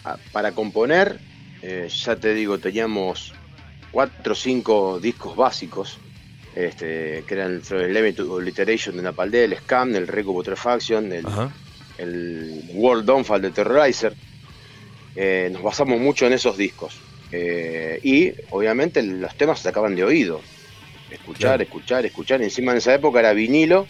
a- 0.04 0.16
para 0.32 0.52
componer, 0.52 1.18
eh, 1.62 1.88
ya 1.90 2.16
te 2.16 2.32
digo, 2.34 2.58
teníamos 2.58 3.34
cuatro 3.96 4.34
o 4.34 4.36
cinco 4.36 5.00
discos 5.00 5.34
básicos, 5.34 5.96
este, 6.54 7.24
que 7.26 7.32
eran 7.34 7.62
el 7.70 7.94
Limit 7.94 8.20
Obliteration 8.20 8.94
de 8.94 9.02
Napalm, 9.02 9.34
el 9.34 9.56
Scam, 9.56 9.96
el 9.96 10.06
Reco 10.06 10.34
Putrefaction, 10.34 11.10
el, 11.12 11.26
Ajá. 11.26 11.50
el 11.96 12.62
World 12.74 13.06
Downfall 13.06 13.40
de 13.40 13.52
Terrorizer. 13.52 14.14
Eh, 15.14 15.48
nos 15.50 15.62
basamos 15.62 15.98
mucho 15.98 16.26
en 16.26 16.34
esos 16.34 16.58
discos. 16.58 16.98
Eh, 17.32 17.98
y 18.02 18.32
obviamente 18.50 19.02
los 19.02 19.34
temas 19.34 19.60
se 19.60 19.64
sacaban 19.70 19.96
de 19.96 20.04
oído. 20.04 20.42
escuchar, 21.10 21.40
Claro. 21.40 21.62
escuchar, 21.62 22.04
escuchar. 22.04 22.42
Encima 22.42 22.72
en 22.72 22.78
esa 22.78 22.92
época 22.94 23.20
era 23.20 23.32
vinilo, 23.32 23.86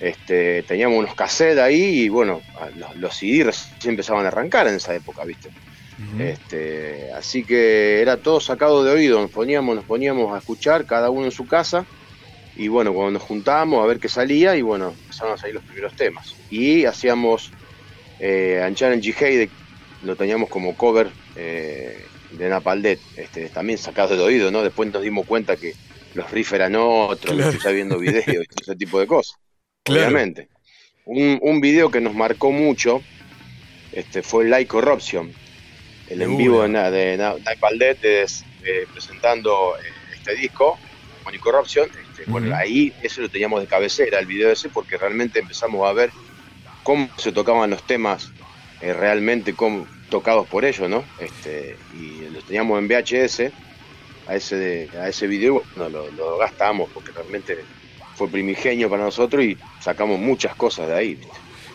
este, 0.00 0.64
teníamos 0.64 0.98
unos 0.98 1.14
cassettes 1.14 1.58
ahí 1.60 2.00
y 2.00 2.08
bueno, 2.08 2.40
los, 2.76 2.96
los 2.96 3.16
CD 3.16 3.44
recién 3.44 3.90
empezaban 3.90 4.24
a 4.24 4.28
arrancar 4.28 4.66
en 4.66 4.74
esa 4.74 4.92
época, 4.96 5.24
¿viste? 5.24 5.48
Este, 6.18 7.10
así 7.12 7.44
que 7.44 8.00
era 8.00 8.16
todo 8.16 8.40
sacado 8.40 8.84
de 8.84 8.92
oído, 8.92 9.20
nos 9.20 9.30
poníamos, 9.30 9.74
nos 9.76 9.84
poníamos 9.84 10.34
a 10.34 10.38
escuchar, 10.38 10.84
cada 10.86 11.10
uno 11.10 11.26
en 11.26 11.32
su 11.32 11.46
casa, 11.46 11.86
y 12.56 12.68
bueno, 12.68 12.92
cuando 12.92 13.12
nos 13.12 13.22
juntábamos 13.22 13.82
a 13.82 13.86
ver 13.86 13.98
qué 13.98 14.08
salía, 14.08 14.56
y 14.56 14.62
bueno, 14.62 14.94
empezaron 15.04 15.34
a 15.34 15.36
salir 15.38 15.54
los 15.54 15.64
primeros 15.64 15.94
temas. 15.94 16.34
Y 16.50 16.84
hacíamos 16.84 17.50
eh, 18.20 18.60
Anchar 18.64 18.92
en 18.92 19.00
G-Hey, 19.00 19.48
lo 20.02 20.16
teníamos 20.16 20.48
como 20.50 20.76
cover 20.76 21.08
eh, 21.36 22.04
de 22.32 22.48
Napaldet, 22.48 23.00
este, 23.16 23.48
también 23.48 23.78
sacado 23.78 24.16
de 24.16 24.22
oído, 24.22 24.50
¿no? 24.50 24.62
Después 24.62 24.92
nos 24.92 25.02
dimos 25.02 25.26
cuenta 25.26 25.56
que 25.56 25.74
los 26.14 26.30
riffs 26.30 26.52
eran 26.52 26.74
otros, 26.76 27.34
Claro. 27.34 27.58
ya 27.58 27.70
viendo 27.70 27.98
videos 27.98 28.26
y 28.26 28.46
todo 28.46 28.62
ese 28.62 28.76
tipo 28.76 29.00
de 29.00 29.06
cosas. 29.06 29.36
Claro. 29.82 30.02
Obviamente. 30.08 30.48
Un, 31.04 31.38
un 31.42 31.60
video 31.60 31.90
que 31.90 32.00
nos 32.00 32.14
marcó 32.14 32.52
mucho 32.52 33.02
este, 33.92 34.22
fue 34.22 34.44
Like 34.44 34.68
Corruption, 34.68 35.32
el 36.12 36.18
De 36.20 36.24
en 36.24 36.36
vivo 36.36 36.62
de, 36.62 36.68
una. 36.68 36.90
Night 36.90 37.60
Baldet 37.60 38.04
es, 38.04 38.44
eh, 38.64 38.86
presentando 38.92 39.76
eh, 39.78 39.82
este 40.14 40.34
disco, 40.36 40.78
Money 41.24 41.40
Corruption. 41.40 41.88
Este, 41.88 42.30
Bueno, 42.30 42.54
ahí 42.54 42.92
eso 43.02 43.20
lo 43.20 43.28
teníamos 43.28 43.60
de 43.60 43.66
cabecera, 43.66 44.18
el 44.18 44.26
video 44.26 44.50
ese, 44.50 44.68
porque 44.68 44.96
realmente 44.96 45.38
empezamos 45.40 45.86
a 45.88 45.92
ver 45.92 46.10
cómo 46.82 47.08
se 47.16 47.32
tocaban 47.32 47.70
los 47.70 47.82
temas 47.86 48.30
eh, 48.80 48.92
realmente 48.92 49.54
cómo- 49.54 49.86
tocados 50.10 50.46
por 50.48 50.64
ellos, 50.64 50.88
¿no? 50.90 51.04
Este, 51.18 51.76
y 51.94 52.28
los 52.32 52.44
teníamos 52.44 52.78
en 52.78 52.86
VHS, 52.88 53.50
a 54.28 54.36
ese, 54.36 54.88
a 55.00 55.08
ese 55.08 55.26
video, 55.26 55.62
no, 55.76 55.88
lo, 55.88 56.10
lo 56.12 56.36
gastamos 56.38 56.88
porque 56.92 57.10
realmente 57.12 57.58
fue 58.14 58.28
primigenio 58.28 58.88
para 58.90 59.04
nosotros 59.04 59.42
y 59.42 59.56
sacamos 59.80 60.18
muchas 60.18 60.54
cosas 60.54 60.88
de 60.88 60.94
ahí. 60.94 61.18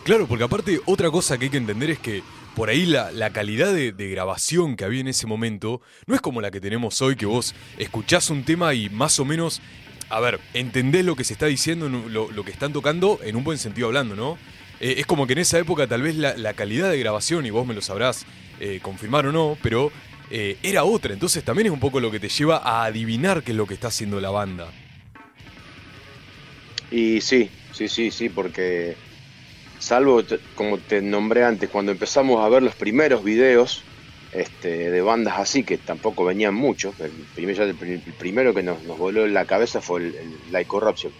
Claro, 0.04 0.26
porque 0.26 0.44
aparte 0.44 0.80
otra 0.86 1.10
cosa 1.10 1.36
que 1.36 1.46
hay 1.46 1.50
que 1.50 1.56
entender 1.58 1.90
es 1.90 1.98
que 1.98 2.22
por 2.58 2.70
ahí 2.70 2.86
la, 2.86 3.12
la 3.12 3.30
calidad 3.30 3.72
de, 3.72 3.92
grabación 4.10 4.74
que 4.74 4.84
había 4.84 5.00
en 5.00 5.06
ese 5.06 5.28
momento 5.28 5.80
no 6.08 6.16
es 6.16 6.20
como 6.20 6.40
la 6.40 6.50
que 6.50 6.60
tenemos 6.60 7.00
hoy, 7.00 7.14
que 7.14 7.24
vos 7.24 7.54
escuchás 7.78 8.30
un 8.30 8.42
tema 8.42 8.74
y 8.74 8.90
más 8.90 9.20
o 9.20 9.24
menos, 9.24 9.62
a 10.08 10.18
ver, 10.18 10.40
entendés 10.54 11.04
lo 11.04 11.14
que 11.14 11.22
se 11.22 11.34
está 11.34 11.46
diciendo, 11.46 11.88
lo, 11.88 12.28
lo 12.32 12.44
que 12.44 12.50
están 12.50 12.72
tocando 12.72 13.20
en 13.22 13.36
un 13.36 13.44
buen 13.44 13.58
sentido 13.58 13.86
hablando, 13.86 14.16
¿no? 14.16 14.38
Eh, 14.80 14.96
es 14.98 15.06
como 15.06 15.28
que 15.28 15.34
en 15.34 15.38
esa 15.38 15.56
época 15.56 15.86
tal 15.86 16.02
vez 16.02 16.16
la, 16.16 16.36
la 16.36 16.52
calidad 16.54 16.90
de 16.90 16.98
grabación, 16.98 17.46
y 17.46 17.50
vos 17.50 17.64
me 17.64 17.74
lo 17.74 17.80
sabrás 17.80 18.26
eh, 18.58 18.80
confirmar 18.82 19.24
o 19.26 19.32
no, 19.32 19.56
pero 19.62 19.92
eh, 20.28 20.58
era 20.64 20.82
otra, 20.82 21.12
entonces 21.12 21.44
también 21.44 21.66
es 21.66 21.72
un 21.72 21.78
poco 21.78 22.00
lo 22.00 22.10
que 22.10 22.18
te 22.18 22.28
lleva 22.28 22.56
a 22.56 22.86
adivinar 22.86 23.44
qué 23.44 23.52
es 23.52 23.56
lo 23.56 23.68
que 23.68 23.74
está 23.74 23.86
haciendo 23.86 24.20
la 24.20 24.30
banda. 24.30 24.68
Y 26.90 27.20
sí, 27.20 27.50
sí, 27.72 27.86
sí, 27.86 28.10
sí, 28.10 28.28
porque 28.28 28.96
salvo, 29.78 30.22
como 30.54 30.82
te 30.82 31.02
nombré 31.02 31.44
antes, 31.44 31.70
cuando 31.70 31.92
empezamos 31.92 32.44
a 32.44 32.48
ver 32.48 32.62
los 32.62 32.76
primeros 32.76 33.22
videos 33.24 33.88
este, 34.30 34.90
de 34.90 35.02
bandas 35.02 35.38
así, 35.38 35.64
que 35.64 35.78
tampoco 35.78 36.24
venían 36.24 36.54
muchos, 36.54 36.94
el, 37.00 37.28
primer- 37.32 37.56
ya 37.56 37.64
el 37.64 37.76
pri- 37.78 38.02
el 38.04 38.14
primero 38.16 38.54
que 38.54 38.62
nos, 38.62 38.82
nos 38.84 38.98
voló 38.98 39.24
en 39.24 39.34
la 39.34 39.46
cabeza 39.46 39.80
fue 39.80 40.00
el, 40.00 40.14
el 40.16 40.40
Like 40.50 40.66
Corruption. 40.68 41.14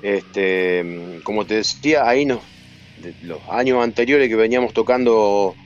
Este, 0.00 1.20
como 1.24 1.46
te 1.46 1.54
decía, 1.56 2.08
ahí 2.08 2.26
nos, 2.26 2.44
de 2.96 3.16
los 3.20 3.42
años 3.48 3.82
anteriores 3.84 4.28
que 4.28 4.36
veníamos 4.36 4.72
tocando 4.72 5.56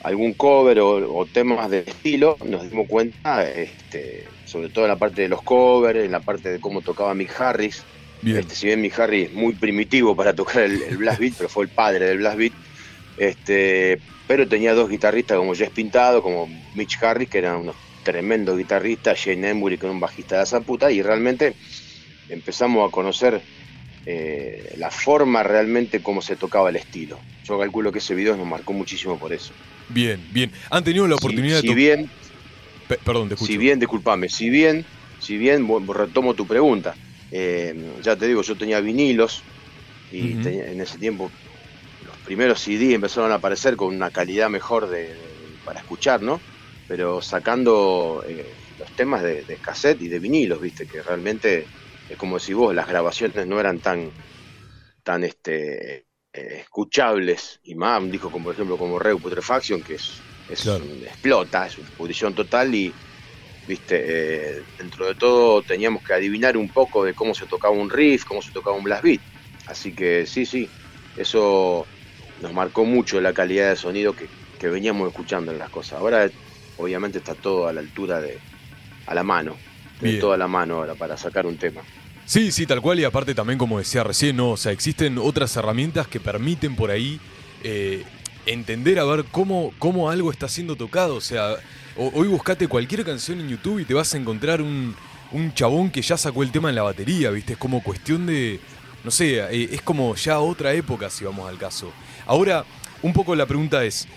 algún 0.00 0.34
cover 0.34 0.80
o, 0.80 1.16
o 1.18 1.28
temas 1.28 1.70
de 1.70 1.84
estilo, 1.86 2.36
nos 2.44 2.68
dimos 2.68 2.86
cuenta, 2.88 3.48
este, 3.50 4.34
sobre 4.44 4.70
todo 4.70 4.84
en 4.84 4.90
la 4.90 4.98
parte 4.98 5.22
de 5.22 5.28
los 5.28 5.42
covers, 5.42 6.00
en 6.04 6.12
la 6.12 6.20
parte 6.22 6.50
de 6.50 6.60
cómo 6.60 6.82
tocaba 6.82 7.14
Mick 7.14 7.40
Harris, 7.40 7.88
Bien. 8.24 8.38
este, 8.38 8.54
si 8.54 8.66
bien 8.66 8.80
mi 8.80 8.90
Harry 8.96 9.22
es 9.22 9.32
muy 9.34 9.54
primitivo 9.54 10.16
para 10.16 10.34
tocar 10.34 10.62
el, 10.62 10.82
el 10.82 10.96
blast 10.96 11.20
beat, 11.20 11.34
pero 11.36 11.48
fue 11.50 11.64
el 11.64 11.70
padre 11.70 12.06
del 12.06 12.18
blast 12.18 12.38
beat, 12.38 12.52
este, 13.18 14.00
pero 14.26 14.48
tenía 14.48 14.72
dos 14.74 14.88
guitarristas 14.88 15.36
como 15.38 15.54
Jess 15.54 15.70
Pintado, 15.70 16.22
como 16.22 16.48
Mitch 16.74 16.98
Harris, 17.02 17.28
que 17.28 17.38
eran 17.38 17.56
unos 17.56 17.76
tremendos 18.02 18.56
guitarristas, 18.56 19.18
Shane 19.18 19.50
Embury, 19.50 19.76
que 19.78 19.86
era 19.86 19.92
un 19.92 20.00
bajista 20.00 20.38
de 20.38 20.44
esa 20.44 20.60
puta, 20.60 20.90
y 20.90 21.02
realmente 21.02 21.54
empezamos 22.28 22.88
a 22.88 22.90
conocer 22.90 23.40
eh, 24.06 24.74
la 24.78 24.90
forma 24.90 25.42
realmente 25.42 26.00
cómo 26.02 26.20
se 26.22 26.36
tocaba 26.36 26.70
el 26.70 26.76
estilo. 26.76 27.18
Yo 27.44 27.58
calculo 27.58 27.92
que 27.92 27.98
ese 27.98 28.14
video 28.14 28.36
nos 28.36 28.46
marcó 28.46 28.72
muchísimo 28.72 29.18
por 29.18 29.32
eso. 29.32 29.52
Bien, 29.90 30.18
bien. 30.32 30.50
Han 30.70 30.82
tenido 30.82 31.06
la 31.06 31.16
Si- 31.16 31.24
oportunidad 31.24 31.60
si, 31.60 31.66
de 31.68 31.72
to- 31.72 31.76
bien 31.76 32.10
Pe- 32.88 32.98
Perdón, 33.02 33.28
te 33.28 33.34
escucho. 33.34 33.50
si 33.52 33.56
bien, 33.58 33.78
discúlpame, 33.78 34.28
si 34.28 34.50
bien, 34.50 34.84
si 35.20 35.38
bien, 35.38 35.66
retomo 35.94 36.34
tu 36.34 36.46
pregunta, 36.46 36.94
eh, 37.30 37.74
ya 38.00 38.16
te 38.16 38.26
digo, 38.28 38.42
yo 38.42 38.56
tenía 38.56 38.80
vinilos 38.80 39.48
y 40.10 40.36
tenía- 40.38 40.66
en 40.70 40.80
ese 40.80 40.98
tiempo 40.98 41.34
los 42.00 42.18
primeros 42.20 42.60
CD 42.60 42.94
empezaron 42.94 43.32
a 43.32 43.36
aparecer 43.36 43.76
con 43.76 43.94
una 43.94 44.10
calidad 44.10 44.50
mejor 44.50 44.88
de, 44.88 45.16
de- 45.16 45.58
para 45.64 45.80
escuchar, 45.80 46.22
¿no? 46.22 46.44
Pero 46.86 47.20
sacando 47.22 48.22
eh, 48.28 48.56
los 48.76 48.92
temas 48.94 49.22
de, 49.22 49.44
de 49.44 49.58
cassette 49.58 50.02
y 50.02 50.08
de 50.08 50.20
vinilos, 50.20 50.60
viste, 50.60 50.86
que 50.86 51.02
realmente 51.02 51.70
es 52.08 52.16
como 52.18 52.38
si 52.38 52.52
vos, 52.54 52.74
las 52.74 52.88
grabaciones 52.88 53.46
no 53.46 53.58
eran 53.60 53.80
tan, 53.80 54.14
tan 55.02 55.24
este, 55.24 55.96
eh, 55.98 56.06
escuchables 56.32 57.60
y 57.64 57.74
más, 57.74 58.00
un 58.02 58.10
disco 58.10 58.30
como 58.30 58.44
por 58.46 58.54
ejemplo 58.54 58.78
como 58.78 58.98
Reu 58.98 59.20
Putrefaction, 59.20 59.82
que 59.82 59.94
es, 59.94 60.26
es 60.46 60.62
Claro. 60.62 60.84
un- 60.84 61.02
explota, 61.04 61.66
es 61.66 61.78
una 61.78 61.90
pudrición 61.96 62.34
total 62.34 62.74
y 62.74 62.96
viste, 63.66 64.02
eh, 64.04 64.62
dentro 64.78 65.06
de 65.06 65.14
todo 65.14 65.62
teníamos 65.62 66.02
que 66.02 66.12
adivinar 66.12 66.56
un 66.56 66.68
poco 66.68 67.04
de 67.04 67.14
cómo 67.14 67.34
se 67.34 67.46
tocaba 67.46 67.74
un 67.74 67.90
riff, 67.90 68.24
cómo 68.24 68.42
se 68.42 68.50
tocaba 68.52 68.76
un 68.76 68.84
blast 68.84 69.02
beat. 69.02 69.20
Así 69.66 69.92
que 69.92 70.26
sí, 70.26 70.44
sí, 70.46 70.68
eso 71.16 71.86
nos 72.42 72.52
marcó 72.52 72.84
mucho 72.84 73.20
la 73.20 73.32
calidad 73.32 73.70
de 73.70 73.76
sonido 73.76 74.14
que, 74.14 74.28
que 74.58 74.68
veníamos 74.68 75.08
escuchando 75.08 75.52
en 75.52 75.58
las 75.58 75.70
cosas. 75.70 76.00
Ahora 76.00 76.30
obviamente 76.76 77.18
está 77.18 77.34
todo 77.34 77.68
a 77.68 77.72
la 77.72 77.80
altura 77.80 78.20
de, 78.20 78.38
a 79.06 79.14
la 79.14 79.22
mano, 79.22 79.56
de 80.00 80.14
toda 80.18 80.36
la 80.36 80.48
mano 80.48 80.76
ahora 80.76 80.94
para 80.94 81.16
sacar 81.16 81.46
un 81.46 81.56
tema. 81.56 81.80
Sí, 82.26 82.52
sí, 82.52 82.66
tal 82.66 82.80
cual. 82.80 83.00
Y 83.00 83.04
aparte 83.04 83.34
también, 83.34 83.58
como 83.58 83.78
decía 83.78 84.02
recién, 84.02 84.36
¿no? 84.36 84.52
O 84.52 84.56
sea, 84.56 84.72
existen 84.72 85.18
otras 85.18 85.56
herramientas 85.56 86.08
que 86.08 86.20
permiten 86.20 86.74
por 86.74 86.90
ahí 86.90 87.20
eh, 87.62 88.02
entender 88.46 88.98
a 88.98 89.04
ver 89.04 89.24
cómo, 89.30 89.72
cómo 89.78 90.10
algo 90.10 90.30
está 90.30 90.48
siendo 90.48 90.76
tocado. 90.76 91.16
O 91.16 91.20
sea, 91.20 91.54
ho- 91.96 92.10
hoy 92.14 92.28
buscate 92.28 92.68
cualquier 92.68 93.04
canción 93.04 93.40
en 93.40 93.48
YouTube 93.48 93.80
y 93.80 93.84
te 93.84 93.94
vas 93.94 94.12
a 94.14 94.18
encontrar 94.18 94.60
un, 94.62 94.94
un 95.32 95.54
chabón 95.54 95.90
que 95.90 96.02
ya 96.02 96.16
sacó 96.16 96.42
el 96.42 96.50
tema 96.52 96.68
en 96.68 96.74
la 96.74 96.82
batería, 96.82 97.30
¿viste? 97.30 97.54
Es 97.54 97.58
como 97.58 97.82
cuestión 97.82 98.26
de. 98.26 98.60
No 99.02 99.10
sé, 99.10 99.38
eh, 99.40 99.68
es 99.72 99.82
como 99.82 100.14
ya 100.14 100.38
otra 100.40 100.72
época, 100.72 101.10
si 101.10 101.24
vamos 101.24 101.48
al 101.48 101.58
caso. 101.58 101.92
Ahora, 102.26 102.64
un 103.02 103.12
poco 103.12 103.34
la 103.34 103.46
pregunta 103.46 103.84
es. 103.84 104.08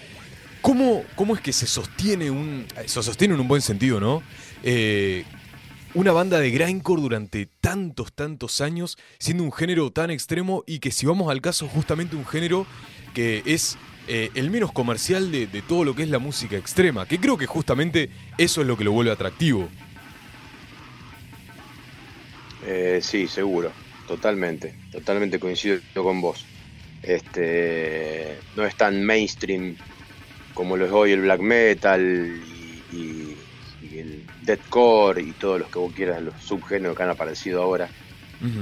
¿Cómo, 0.62 1.04
¿Cómo 1.16 1.36
es 1.36 1.42
que 1.42 1.54
se 1.54 1.68
sostiene 1.68 2.30
un. 2.32 2.66
Se 2.86 3.02
sostiene 3.04 3.36
en 3.36 3.40
un 3.40 3.48
buen 3.48 3.62
sentido, 3.62 4.00
¿no? 4.00 4.24
Eh, 4.64 5.24
una 5.94 6.12
banda 6.12 6.40
de 6.40 6.52
grindcore 6.52 7.02
durante 7.02 7.48
tantos, 7.62 8.14
tantos 8.14 8.60
años, 8.62 8.98
siendo 9.20 9.44
un 9.44 9.52
género 9.52 9.92
tan 9.92 10.12
extremo 10.12 10.64
y 10.68 10.80
que 10.80 10.92
si 10.92 11.06
vamos 11.06 11.32
al 11.32 11.42
caso, 11.42 11.68
justamente 11.68 12.16
un 12.16 12.26
género 12.26 12.66
que 13.14 13.42
es 13.46 13.78
eh, 14.08 14.32
el 14.36 14.50
menos 14.52 14.72
comercial 14.74 15.32
de, 15.32 15.48
de 15.48 15.62
todo 15.62 15.84
lo 15.86 15.96
que 15.96 16.04
es 16.04 16.10
la 16.10 16.20
música 16.20 16.58
extrema, 16.58 17.06
que 17.08 17.20
creo 17.20 17.38
que 17.38 17.46
justamente 17.48 18.10
eso 18.38 18.62
es 18.62 18.68
lo 18.68 18.78
que 18.78 18.84
lo 18.86 18.92
vuelve 18.94 19.12
atractivo. 19.12 19.70
Eh, 22.60 23.00
sí, 23.02 23.28
seguro, 23.28 23.76
totalmente, 24.06 24.82
totalmente 24.90 25.40
coincido 25.40 25.82
con 25.94 26.22
vos. 26.22 26.52
Este, 27.02 28.44
no 28.54 28.66
es 28.66 28.76
tan 28.76 29.04
mainstream 29.06 29.78
como 30.54 30.78
lo 30.78 30.86
es 30.86 30.92
hoy 30.92 31.12
el 31.14 31.22
black 31.22 31.42
metal 31.42 32.02
y, 32.46 32.86
y- 32.90 33.48
el 34.00 34.32
deathcore 34.38 35.22
y 35.24 35.36
todos 35.36 35.60
los 35.60 35.70
que 35.72 35.80
vos 35.80 35.94
quieras, 35.94 36.22
los 36.22 36.44
subgéneros 36.44 36.96
que 36.98 37.04
han 37.04 37.10
aparecido 37.12 37.62
ahora. 37.64 37.94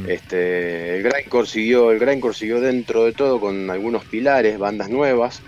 Este, 0.07 0.95
el 0.95 1.03
grindcore 1.03 1.47
siguió, 1.47 1.91
el 1.91 1.99
grindcore 1.99 2.33
siguió 2.33 2.61
dentro 2.61 3.03
de 3.03 3.13
todo 3.13 3.39
con 3.39 3.69
algunos 3.69 4.05
pilares, 4.05 4.57
bandas 4.57 4.89
nuevas, 4.89 5.41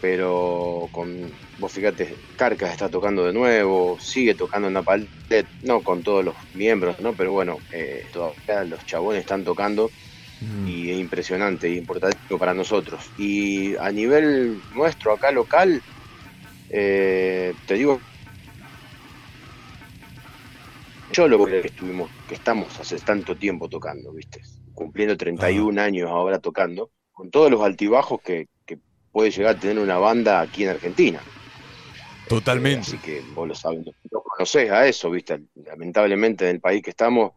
pero 0.00 0.88
con, 0.92 1.32
vos 1.58 1.72
fíjate, 1.72 2.16
Carcas 2.36 2.72
está 2.72 2.88
tocando 2.88 3.24
de 3.24 3.32
nuevo, 3.32 3.98
sigue 4.00 4.34
tocando 4.34 4.68
en 4.68 4.74
Napalm 4.74 5.08
Death, 5.28 5.46
no 5.62 5.82
con 5.82 6.02
todos 6.02 6.24
los 6.24 6.34
miembros, 6.52 7.00
¿no? 7.00 7.14
Pero 7.14 7.32
bueno, 7.32 7.58
eh, 7.72 8.04
todavía 8.12 8.64
los 8.64 8.84
chabones 8.84 9.20
están 9.20 9.44
tocando 9.44 9.90
y 10.66 10.90
es 10.90 10.98
impresionante 10.98 11.68
y 11.68 11.78
importante 11.78 12.18
para 12.36 12.52
nosotros. 12.52 13.00
Y 13.16 13.76
a 13.76 13.90
nivel 13.92 14.60
nuestro, 14.74 15.12
acá 15.12 15.30
local, 15.30 15.80
eh, 16.68 17.54
te 17.64 17.74
digo, 17.74 18.00
yo 21.12 21.28
lo 21.28 21.44
que 21.44 21.60
estuvimos, 21.60 22.10
que 22.28 22.34
estamos 22.34 22.78
hace 22.80 22.98
tanto 22.98 23.36
tiempo 23.36 23.68
tocando, 23.68 24.12
¿viste? 24.12 24.40
Cumpliendo 24.74 25.16
31 25.16 25.80
años 25.80 26.10
ahora 26.10 26.38
tocando, 26.38 26.90
con 27.12 27.30
todos 27.30 27.50
los 27.50 27.60
altibajos 27.60 28.20
que, 28.22 28.48
que 28.66 28.78
puede 29.10 29.30
llegar 29.30 29.56
a 29.56 29.60
tener 29.60 29.78
una 29.78 29.98
banda 29.98 30.40
aquí 30.40 30.64
en 30.64 30.70
Argentina. 30.70 31.20
Totalmente. 32.28 32.80
Así 32.80 32.98
que 32.98 33.22
vos 33.34 33.46
lo 33.46 33.54
sabes, 33.54 33.84
lo 34.10 34.22
conocés 34.22 34.70
a 34.70 34.86
eso, 34.86 35.10
¿viste? 35.10 35.42
Lamentablemente 35.54 36.48
en 36.48 36.56
el 36.56 36.60
país 36.60 36.82
que 36.82 36.90
estamos, 36.90 37.32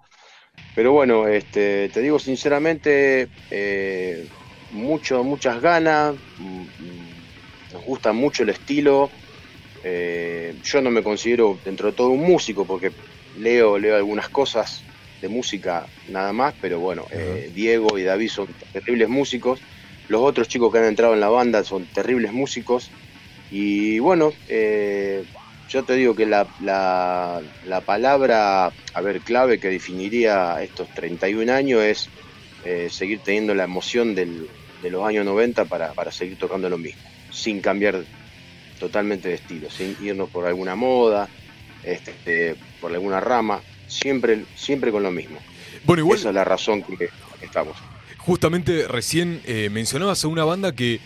Pero 0.74 0.94
bueno, 0.94 1.28
este, 1.28 1.90
te 1.90 2.02
digo 2.02 2.18
sinceramente, 2.18 3.28
eh, 3.52 4.28
mucho, 4.72 5.24
muchas 5.24 5.62
ganas, 5.62 6.16
mm, 6.38 7.74
nos 7.74 7.84
gusta 7.84 8.14
mucho 8.14 8.44
el 8.44 8.50
estilo. 8.50 9.10
Eh, 9.84 10.56
yo 10.64 10.82
no 10.82 10.90
me 10.92 11.04
considero 11.04 11.60
dentro 11.64 11.92
de 11.92 11.94
todo 11.94 12.10
un 12.10 12.22
músico 12.22 12.66
porque 12.66 12.92
leo, 13.36 13.80
leo 13.80 13.96
algunas 13.96 14.30
cosas 14.30 14.88
de 15.20 15.30
música 15.30 15.92
nada 16.06 16.34
más, 16.34 16.56
pero 16.60 16.80
bueno, 16.80 17.08
eh, 17.12 17.50
Diego 17.52 17.98
y 17.98 18.04
David 18.04 18.30
son 18.30 18.48
terribles 18.72 19.10
músicos. 19.10 19.66
Los 20.08 20.22
otros 20.24 20.48
chicos 20.48 20.72
que 20.72 20.80
han 20.80 20.86
entrado 20.86 21.14
en 21.14 21.20
la 21.22 21.30
banda 21.30 21.64
son 21.64 21.88
terribles 21.90 22.32
músicos. 22.34 22.96
Y 23.50 24.00
bueno, 24.00 24.32
eh, 24.48 25.26
yo 25.68 25.86
te 25.86 25.96
digo 25.96 26.16
que 26.16 26.26
la, 26.26 26.52
la, 26.58 27.42
la 27.62 27.86
palabra, 27.86 28.68
a 28.94 29.02
ver, 29.02 29.24
clave 29.24 29.60
que 29.60 29.70
definiría 29.70 30.58
estos 30.64 30.92
31 30.94 31.50
años 31.50 31.84
es 31.84 32.14
eh, 32.62 32.90
seguir 32.90 33.22
teniendo 33.22 33.54
la 33.56 33.64
emoción 33.66 34.16
del- 34.16 34.52
de 34.78 34.90
los 34.92 35.06
años 35.08 35.26
90 35.26 35.68
para, 35.68 35.94
para 35.96 36.12
seguir 36.12 36.38
tocando 36.38 36.70
lo 36.70 36.78
mismo, 36.78 37.14
sin 37.30 37.62
cambiar 37.62 38.08
totalmente 38.80 39.30
de 39.30 39.36
estilo, 39.36 39.70
sin 39.70 39.96
irnos 40.00 40.30
por 40.32 40.48
alguna 40.48 40.76
moda, 40.76 41.32
este, 41.86 42.56
por 42.82 42.92
alguna 42.94 43.20
rama, 43.20 43.62
siempre, 43.88 44.46
siempre 44.56 44.92
con 44.92 45.04
lo 45.04 45.12
mismo. 45.12 45.40
Bueno, 45.86 46.02
igual, 46.02 46.20
Esa 46.20 46.30
es 46.30 46.36
la 46.36 46.44
razón 46.44 46.82
que 46.84 46.98
que 46.98 47.10
estamos. 47.42 47.78
justamente 48.18 48.88
recién 48.88 49.42
eh, 49.46 49.70
mencionabas 49.72 50.24
a 50.24 50.28
una 50.28 50.44
banda 50.46 50.72
que 50.74 51.00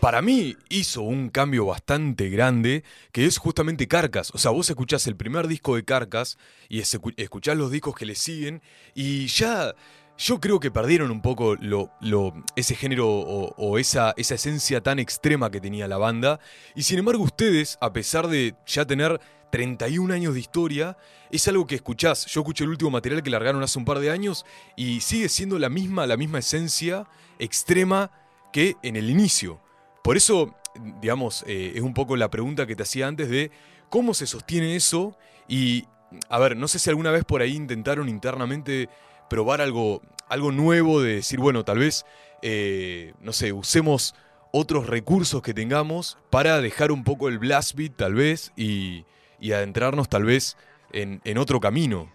para 0.00 0.22
mí 0.22 0.56
hizo 0.68 1.02
un 1.02 1.28
cambio 1.28 1.66
bastante 1.66 2.28
grande, 2.30 2.84
que 3.12 3.26
es 3.26 3.38
justamente 3.38 3.88
Carcas. 3.88 4.30
O 4.32 4.38
sea, 4.38 4.50
vos 4.52 4.68
escuchás 4.70 5.06
el 5.08 5.16
primer 5.16 5.48
disco 5.48 5.74
de 5.76 5.84
Carcas 5.84 6.38
y 6.68 6.80
escu- 6.80 7.14
escuchás 7.16 7.56
los 7.56 7.70
discos 7.70 7.94
que 7.94 8.06
le 8.06 8.14
siguen 8.14 8.62
y 8.94 9.26
ya... 9.26 9.74
Yo 10.20 10.40
creo 10.40 10.58
que 10.58 10.72
perdieron 10.72 11.12
un 11.12 11.22
poco 11.22 11.54
lo, 11.60 11.92
lo- 12.00 12.34
ese 12.56 12.74
género 12.74 13.08
o, 13.08 13.54
o 13.56 13.78
esa, 13.78 14.14
esa 14.16 14.34
esencia 14.34 14.80
tan 14.80 14.98
extrema 14.98 15.48
que 15.48 15.60
tenía 15.60 15.86
la 15.86 15.96
banda. 15.96 16.40
Y 16.74 16.82
sin 16.82 16.98
embargo 16.98 17.22
ustedes, 17.22 17.78
a 17.80 17.92
pesar 17.92 18.26
de 18.26 18.56
ya 18.66 18.84
tener 18.84 19.20
31 19.50 20.12
años 20.12 20.34
de 20.34 20.40
historia, 20.40 20.96
es 21.30 21.46
algo 21.48 21.66
que 21.66 21.74
escuchás. 21.74 22.26
Yo 22.26 22.40
escuché 22.40 22.64
el 22.64 22.70
último 22.70 22.90
material 22.90 23.22
que 23.22 23.30
largaron 23.30 23.62
hace 23.62 23.78
un 23.78 23.84
par 23.84 23.98
de 23.98 24.10
años 24.10 24.44
y 24.76 25.00
sigue 25.00 25.28
siendo 25.28 25.58
la 25.58 25.68
misma, 25.68 26.06
la 26.06 26.16
misma 26.16 26.38
esencia 26.38 27.06
extrema 27.38 28.10
que 28.52 28.76
en 28.82 28.96
el 28.96 29.10
inicio. 29.10 29.60
Por 30.02 30.16
eso, 30.16 30.54
digamos, 31.00 31.44
eh, 31.46 31.72
es 31.74 31.82
un 31.82 31.94
poco 31.94 32.16
la 32.16 32.30
pregunta 32.30 32.66
que 32.66 32.76
te 32.76 32.82
hacía 32.82 33.06
antes 33.06 33.28
de 33.28 33.50
cómo 33.88 34.14
se 34.14 34.26
sostiene 34.26 34.76
eso 34.76 35.16
y, 35.48 35.84
a 36.28 36.38
ver, 36.38 36.56
no 36.56 36.68
sé 36.68 36.78
si 36.78 36.90
alguna 36.90 37.10
vez 37.10 37.24
por 37.24 37.42
ahí 37.42 37.54
intentaron 37.54 38.08
internamente 38.08 38.88
probar 39.28 39.60
algo, 39.60 40.02
algo 40.28 40.52
nuevo 40.52 41.02
de 41.02 41.16
decir, 41.16 41.40
bueno, 41.40 41.64
tal 41.64 41.78
vez, 41.78 42.04
eh, 42.42 43.14
no 43.20 43.32
sé, 43.32 43.52
usemos 43.52 44.14
otros 44.50 44.86
recursos 44.86 45.42
que 45.42 45.52
tengamos 45.52 46.16
para 46.30 46.60
dejar 46.60 46.90
un 46.90 47.04
poco 47.04 47.28
el 47.28 47.38
blast 47.38 47.74
beat 47.74 47.96
tal 47.96 48.14
vez 48.14 48.52
y, 48.56 49.04
y 49.40 49.52
adentrarnos 49.52 50.08
tal 50.08 50.24
vez 50.24 50.56
en, 50.92 51.20
en 51.24 51.38
otro 51.38 51.60
camino. 51.60 52.10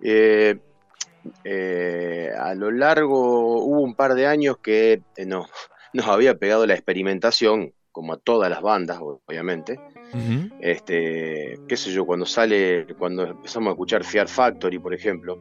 Eh, 0.00 0.56
eh, 1.44 2.30
a 2.38 2.54
lo 2.54 2.70
largo 2.70 3.56
hubo 3.64 3.80
un 3.80 3.94
par 3.94 4.14
de 4.14 4.26
años 4.26 4.56
que 4.62 5.02
eh, 5.16 5.26
no, 5.26 5.46
nos 5.92 6.06
había 6.06 6.34
pegado 6.36 6.66
la 6.66 6.74
experimentación, 6.74 7.72
como 7.92 8.12
a 8.12 8.18
todas 8.18 8.48
las 8.50 8.62
bandas, 8.62 8.98
obviamente. 9.00 9.78
Este, 10.60 11.58
qué 11.66 11.76
sé 11.76 11.92
yo, 11.92 12.04
cuando 12.06 12.26
sale, 12.26 12.86
cuando 12.98 13.24
empezamos 13.24 13.68
a 13.68 13.72
escuchar 13.72 14.04
Fear 14.04 14.28
Factory, 14.28 14.78
por 14.78 14.94
ejemplo, 14.94 15.38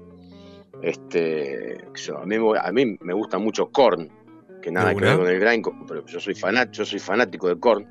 este, 0.81 1.77
yo, 2.05 2.17
a, 2.17 2.25
mí, 2.25 2.37
me- 2.37 2.59
a 2.59 2.71
mí 2.71 2.97
me 3.01 3.13
gusta 3.13 3.37
mucho 3.37 3.69
Korn, 3.69 4.09
que 4.61 4.71
nada 4.71 4.89
¿De 4.89 4.95
que 4.95 5.05
ver 5.05 5.17
con 5.17 5.27
el 5.27 5.39
grindcore, 5.39 5.77
pero 5.87 6.05
yo 6.05 6.19
soy 6.19 6.35
fanat, 6.35 6.69
yo 6.71 6.85
soy 6.85 6.99
fanático 6.99 7.47
de 7.47 7.59
Korn 7.59 7.87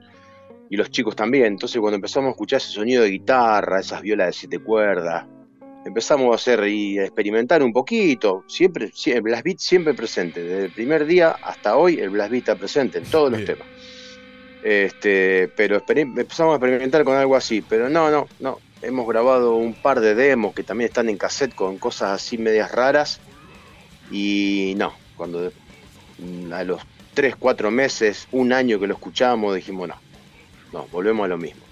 y 0.71 0.77
los 0.77 0.91
chicos 0.91 1.15
también. 1.17 1.47
Entonces 1.47 1.81
cuando 1.81 1.97
empezamos 1.97 2.29
a 2.29 2.31
escuchar 2.31 2.59
ese 2.59 2.71
sonido 2.71 3.03
de 3.03 3.11
guitarra, 3.11 3.81
esas 3.81 4.03
violas 4.03 4.29
de 4.29 4.33
siete 4.33 4.59
cuerdas, 4.59 5.25
empezamos 5.85 6.33
a 6.33 6.35
hacer 6.35 6.67
y 6.69 6.99
a 6.99 7.05
experimentar 7.05 7.63
un 7.63 7.73
poquito. 7.73 8.45
Siempre, 8.49 8.91
sie- 8.93 9.15
el 9.15 9.23
blast 9.23 9.45
beat 9.45 9.59
siempre 9.59 9.95
presente, 9.95 10.43
desde 10.43 10.65
el 10.67 10.73
primer 10.73 11.07
día 11.07 11.37
hasta 11.43 11.77
hoy 11.77 12.01
el 12.01 12.11
blast 12.11 12.31
beat 12.33 12.43
está 12.43 12.55
presente 12.57 12.99
en 12.99 13.05
todos 13.05 13.31
los 13.31 13.45
temas. 13.45 13.67
Este, 14.63 15.49
pero 15.57 15.83
empezamos 15.87 16.53
a 16.55 16.57
experimentar 16.57 17.05
con 17.05 17.17
algo 17.17 17.37
así, 17.37 17.63
pero 17.63 17.89
no, 17.89 18.11
no, 18.11 18.27
no. 18.41 18.59
Hemos 18.83 19.07
grabado 19.09 19.55
un 19.55 19.75
par 19.75 20.01
de 20.01 20.15
demos 20.15 20.55
que 20.55 20.63
también 20.63 20.89
están 20.89 21.09
en 21.09 21.17
cassette 21.17 21.55
con 21.55 21.79
cosas 21.79 22.11
así 22.11 22.37
medias 22.37 22.73
raras. 22.73 23.21
Y 24.11 24.75
no, 24.77 24.93
cuando 25.17 25.51
a 26.53 26.65
los 26.65 26.83
3, 27.15 27.37
4 27.37 27.71
meses, 27.71 28.29
un 28.33 28.53
año 28.53 28.79
que 28.81 28.87
lo 28.87 28.95
escuchamos, 28.95 29.55
dijimos 29.55 29.89
no, 29.89 29.95
no, 30.77 30.87
volvemos 30.93 31.25
a 31.25 31.29
lo 31.29 31.39
mismo. 31.39 31.63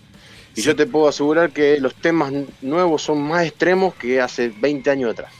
Y 0.56 0.60
Sí. 0.60 0.66
yo 0.66 0.76
te 0.76 0.86
puedo 0.86 1.08
asegurar 1.08 1.50
que 1.50 1.78
los 1.80 1.94
temas 1.94 2.32
nuevos 2.62 3.02
son 3.02 3.20
más 3.22 3.44
extremos 3.46 3.94
que 3.94 4.20
hace 4.20 4.48
20 4.48 4.90
años 4.90 5.10
atrás. 5.12 5.32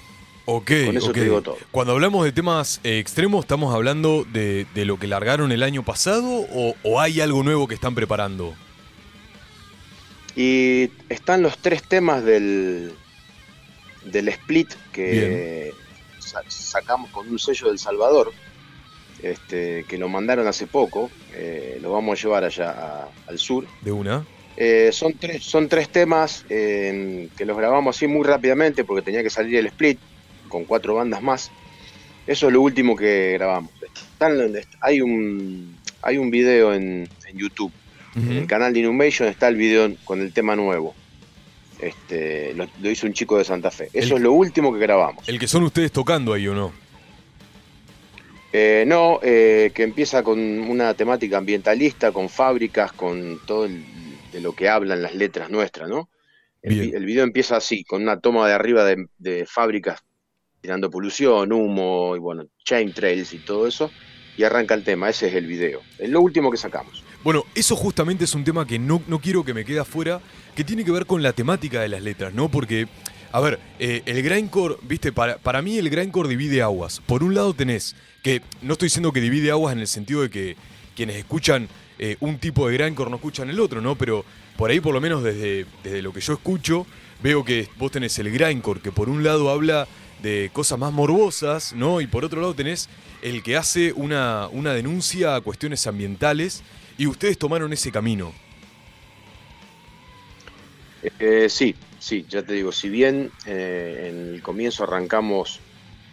Ok, 0.46 0.70
Con 0.86 0.96
eso 0.98 1.06
ok. 1.08 1.14
te 1.14 1.22
digo 1.24 1.40
todo. 1.40 1.56
Cuando 1.70 1.92
hablamos 1.92 2.24
de 2.24 2.32
temas 2.32 2.80
eh, 2.84 2.98
extremos, 2.98 3.44
¿estamos 3.44 3.74
hablando 3.74 4.24
de, 4.30 4.66
de 4.74 4.84
lo 4.84 4.98
que 4.98 5.06
largaron 5.06 5.52
el 5.52 5.62
año 5.62 5.82
pasado 5.84 6.26
o, 6.52 6.74
o 6.82 7.00
hay 7.00 7.20
algo 7.20 7.42
nuevo 7.42 7.66
que 7.66 7.74
están 7.74 7.94
preparando? 7.94 8.54
Y 10.36 10.90
están 11.08 11.42
los 11.42 11.58
tres 11.58 11.82
temas 11.84 12.24
del, 12.24 12.92
del 14.04 14.28
split 14.28 14.72
que 14.92 15.72
sa- 16.18 16.42
sacamos 16.48 17.10
con 17.10 17.28
un 17.28 17.38
sello 17.38 17.68
del 17.68 17.78
Salvador, 17.78 18.32
este, 19.24 19.84
que 19.88 19.98
lo 19.98 20.08
mandaron 20.08 20.46
hace 20.46 20.66
poco, 20.66 21.10
eh, 21.34 21.78
lo 21.82 21.92
vamos 21.92 22.18
a 22.18 22.22
llevar 22.22 22.44
allá 22.44 22.70
a- 22.70 23.08
al 23.26 23.38
sur. 23.38 23.66
De 23.80 23.90
una. 23.92 24.24
Eh, 24.56 24.90
son, 24.92 25.14
tres, 25.14 25.42
son 25.42 25.68
tres 25.68 25.88
temas 25.88 26.44
eh, 26.48 27.28
que 27.36 27.44
los 27.44 27.56
grabamos 27.56 27.96
así 27.96 28.06
muy 28.06 28.24
rápidamente 28.24 28.84
porque 28.84 29.02
tenía 29.02 29.22
que 29.22 29.30
salir 29.30 29.56
el 29.56 29.66
split 29.66 29.98
con 30.48 30.64
cuatro 30.64 30.94
bandas 30.94 31.22
más. 31.22 31.50
Eso 32.26 32.46
es 32.46 32.52
lo 32.52 32.60
último 32.62 32.94
que 32.96 33.32
grabamos. 33.32 33.70
Están- 34.12 34.38
hay, 34.80 35.00
un, 35.00 35.76
hay 36.02 36.18
un 36.18 36.30
video 36.30 36.72
en, 36.72 37.08
en 37.26 37.36
YouTube 37.38 37.72
en 38.16 38.30
el 38.30 38.46
canal 38.46 38.72
de 38.72 38.78
Innovation 38.78 39.26
está 39.28 39.48
el 39.48 39.56
video 39.56 39.92
con 40.04 40.20
el 40.20 40.32
tema 40.32 40.54
nuevo. 40.54 40.94
Este, 41.80 42.54
lo, 42.54 42.68
lo 42.80 42.90
hizo 42.90 43.06
un 43.08 43.12
chico 43.12 43.36
de 43.38 43.44
Santa 43.44 43.70
Fe. 43.72 43.88
Eso 43.92 44.10
El- 44.14 44.18
es 44.18 44.20
lo 44.22 44.32
último 44.32 44.72
que 44.72 44.78
grabamos. 44.78 45.28
El 45.28 45.38
que 45.40 45.48
son 45.48 45.64
ustedes 45.64 45.90
tocando 45.90 46.32
ahí 46.32 46.46
o 46.46 46.54
no. 46.54 46.72
Eh, 48.56 48.84
no, 48.86 49.18
eh, 49.20 49.72
que 49.74 49.82
empieza 49.82 50.22
con 50.22 50.38
una 50.38 50.94
temática 50.94 51.38
ambientalista, 51.38 52.12
con 52.12 52.28
fábricas, 52.28 52.92
con 52.92 53.40
todo 53.44 53.64
el- 53.64 53.84
de 54.32 54.40
lo 54.40 54.54
que 54.54 54.68
hablan 54.68 55.02
las 55.02 55.12
letras 55.12 55.50
nuestras, 55.50 55.88
¿no? 55.88 56.08
El, 56.62 57.04
video 57.04 57.24
empieza 57.24 57.56
así, 57.56 57.82
con 57.82 58.02
una 58.02 58.20
toma 58.20 58.46
de 58.46 58.54
arriba 58.54 58.84
de, 58.84 59.06
de 59.18 59.44
fábricas 59.44 60.00
tirando 60.60 60.88
polución, 60.88 61.52
humo 61.52 62.14
y 62.14 62.20
bueno, 62.20 62.44
chain 62.64 62.92
trails 62.92 63.32
y 63.32 63.38
todo 63.38 63.66
eso. 63.66 63.90
Y 64.36 64.44
arranca 64.44 64.74
el 64.74 64.84
tema, 64.84 65.10
ese 65.10 65.26
es 65.26 65.34
el 65.34 65.46
video. 65.46 65.80
Es 65.98 66.08
lo 66.08 66.20
último 66.20 66.48
que 66.52 66.56
sacamos. 66.56 67.02
Bueno, 67.24 67.44
eso 67.56 67.74
justamente 67.74 68.22
es 68.22 68.34
un 68.36 68.44
tema 68.44 68.66
que 68.66 68.78
no, 68.78 69.02
no 69.08 69.18
quiero 69.18 69.44
que 69.44 69.52
me 69.52 69.64
quede 69.64 69.80
afuera, 69.80 70.20
que 70.54 70.62
tiene 70.62 70.84
que 70.84 70.92
ver 70.92 71.06
con 71.06 71.24
la 71.24 71.32
temática 71.32 71.82
de 71.82 71.88
las 71.88 72.02
letras, 72.02 72.32
¿no? 72.32 72.48
Porque, 72.48 72.86
a 73.34 73.40
ver, 73.40 73.58
eh, 73.80 74.00
el 74.06 74.22
grindcore, 74.22 74.76
viste, 74.82 75.10
para, 75.10 75.38
para 75.38 75.60
mí 75.60 75.76
el 75.76 75.90
grindcore 75.90 76.28
divide 76.28 76.62
aguas. 76.62 77.02
Por 77.04 77.24
un 77.24 77.34
lado 77.34 77.52
tenés, 77.52 77.96
que 78.22 78.42
no 78.62 78.74
estoy 78.74 78.86
diciendo 78.86 79.12
que 79.12 79.20
divide 79.20 79.50
aguas 79.50 79.72
en 79.72 79.80
el 79.80 79.88
sentido 79.88 80.22
de 80.22 80.30
que 80.30 80.56
quienes 80.94 81.16
escuchan 81.16 81.68
eh, 81.98 82.16
un 82.20 82.38
tipo 82.38 82.68
de 82.68 82.74
grindcore 82.74 83.10
no 83.10 83.16
escuchan 83.16 83.50
el 83.50 83.58
otro, 83.58 83.80
¿no? 83.80 83.96
Pero 83.96 84.24
por 84.56 84.70
ahí, 84.70 84.78
por 84.78 84.94
lo 84.94 85.00
menos 85.00 85.24
desde, 85.24 85.66
desde 85.82 86.00
lo 86.00 86.12
que 86.12 86.20
yo 86.20 86.34
escucho, 86.34 86.86
veo 87.24 87.44
que 87.44 87.68
vos 87.76 87.90
tenés 87.90 88.16
el 88.20 88.30
grindcore, 88.30 88.78
que 88.80 88.92
por 88.92 89.08
un 89.08 89.24
lado 89.24 89.50
habla 89.50 89.88
de 90.22 90.50
cosas 90.52 90.78
más 90.78 90.92
morbosas, 90.92 91.72
¿no? 91.72 92.00
Y 92.00 92.06
por 92.06 92.24
otro 92.24 92.40
lado 92.40 92.54
tenés 92.54 92.88
el 93.20 93.42
que 93.42 93.56
hace 93.56 93.92
una, 93.94 94.46
una 94.52 94.72
denuncia 94.74 95.34
a 95.34 95.40
cuestiones 95.40 95.84
ambientales 95.88 96.62
y 96.96 97.08
ustedes 97.08 97.36
tomaron 97.36 97.72
ese 97.72 97.90
camino. 97.90 98.32
Eh, 101.18 101.48
sí, 101.50 101.74
sí, 102.04 102.26
ya 102.28 102.42
te 102.42 102.52
digo, 102.52 102.70
si 102.70 102.88
bien 102.90 103.30
eh, 103.46 104.10
en 104.10 104.34
el 104.34 104.42
comienzo 104.42 104.84
arrancamos 104.84 105.60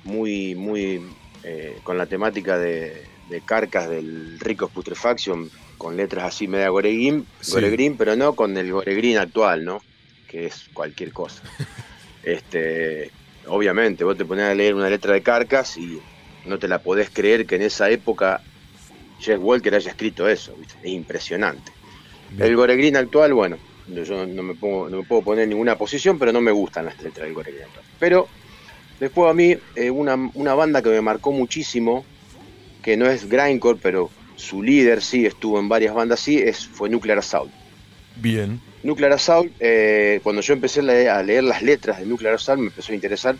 muy, 0.06 0.56
muy 0.56 1.02
eh, 1.44 1.78
con 1.84 1.98
la 1.98 2.06
temática 2.06 2.58
de, 2.58 3.06
de 3.30 3.42
carcas 3.42 3.90
del 3.90 4.40
Ricos 4.40 4.72
Putrefaction, 4.72 5.50
con 5.78 5.98
letras 5.98 6.26
así 6.26 6.48
media 6.48 6.70
goregreen, 6.70 7.26
Sí. 7.42 7.52
goregreen, 7.54 7.98
pero 7.98 8.16
no 8.16 8.36
con 8.36 8.56
el 8.58 8.72
goregreen 8.72 9.18
actual, 9.18 9.66
¿no? 9.66 9.82
Que 10.28 10.46
es 10.46 10.70
cualquier 10.74 11.12
cosa. 11.12 11.44
este, 12.24 13.12
obviamente, 13.48 14.04
vos 14.04 14.18
te 14.18 14.26
pones 14.26 14.46
a 14.46 14.54
leer 14.56 14.76
una 14.76 14.90
letra 14.90 15.14
de 15.14 15.22
carcas 15.22 15.78
y 15.78 16.00
no 16.46 16.58
te 16.58 16.68
la 16.68 16.80
podés 16.80 17.10
creer 17.10 17.46
que 17.46 17.56
en 17.56 17.64
esa 17.64 17.90
época 17.90 18.42
Jeff 19.20 19.40
Walker 19.42 19.76
haya 19.76 19.92
escrito 19.92 20.28
eso, 20.30 20.56
¿viste? 20.56 20.76
es 20.84 20.90
impresionante. 20.92 21.72
Bien. 22.32 22.48
El 22.48 22.56
Goregreen 22.56 22.96
actual, 22.96 23.34
bueno, 23.34 23.58
yo 23.86 24.26
no 24.28 24.44
me, 24.44 24.56
pongo, 24.56 24.90
no 24.90 24.98
me 24.98 25.06
puedo 25.06 25.24
poner 25.24 25.44
en 25.44 25.50
ninguna 25.50 25.78
posición, 25.78 26.20
pero 26.20 26.32
no 26.32 26.42
me 26.42 26.52
gustan 26.52 26.86
las 26.86 27.00
letras 27.02 27.26
del 27.26 27.34
Gore. 27.34 27.54
Pero 28.00 28.30
después 29.00 29.30
a 29.32 29.34
mí, 29.34 29.56
eh, 29.76 29.92
una, 29.92 30.18
una 30.34 30.54
banda 30.56 30.82
que 30.82 30.90
me 30.90 31.02
marcó 31.02 31.32
muchísimo, 31.32 32.08
que 32.82 32.98
no 32.98 33.08
es 33.08 33.28
Grindcore, 33.28 33.80
pero 33.82 34.12
su 34.36 34.62
líder 34.64 35.02
sí 35.02 35.26
estuvo 35.26 35.60
en 35.60 35.70
varias 35.70 35.94
bandas 35.94 36.20
sí, 36.22 36.40
es, 36.40 36.68
fue 36.68 36.90
Nuclear 36.90 37.20
Assault. 37.20 37.54
Bien. 38.16 38.62
Nuclear 38.84 39.14
Assault, 39.14 39.54
eh, 39.60 40.20
cuando 40.24 40.42
yo 40.42 40.54
empecé 40.54 40.80
a 40.80 40.84
leer, 40.84 41.10
a 41.10 41.24
leer 41.24 41.44
las 41.44 41.62
letras 41.62 42.00
de 42.00 42.06
Nuclear 42.06 42.36
Assault 42.36 42.60
me 42.62 42.68
empezó 42.68 42.92
a 42.92 42.96
interesar. 42.96 43.40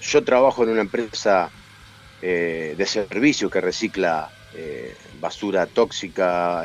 Yo 0.00 0.24
trabajo 0.24 0.64
en 0.64 0.70
una 0.70 0.80
empresa 0.80 1.52
eh, 2.20 2.74
de 2.76 2.86
servicio 2.86 3.50
que 3.50 3.60
recicla 3.60 4.32
basura 5.14 5.66
tóxica, 5.68 6.64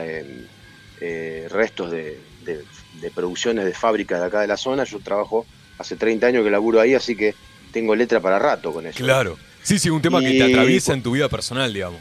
restos 1.50 1.92
de, 1.92 2.32
de- 2.40 2.64
de 3.02 3.12
producciones 3.12 3.66
de 3.66 3.74
fábricas 3.74 4.20
de 4.20 4.26
acá 4.28 4.42
de 4.42 4.48
la 4.48 4.58
zona. 4.58 4.84
Yo 4.84 5.00
trabajo 5.00 5.46
hace 5.78 5.96
30 5.96 6.28
años 6.28 6.44
que 6.44 6.50
laburo 6.52 6.80
ahí, 6.80 6.94
así 6.94 7.16
que 7.16 7.36
tengo 7.72 7.96
letra 7.96 8.20
para 8.20 8.40
rato 8.40 8.72
con 8.72 8.86
eso. 8.86 8.98
Claro. 8.98 9.38
Sí, 9.62 9.80
sí, 9.80 9.90
un 9.90 10.02
tema 10.02 10.22
que 10.22 10.32
te 10.32 10.44
atraviesa 10.44 10.94
en 10.94 11.02
tu 11.02 11.12
vida 11.12 11.28
personal, 11.28 11.74
digamos. 11.74 12.00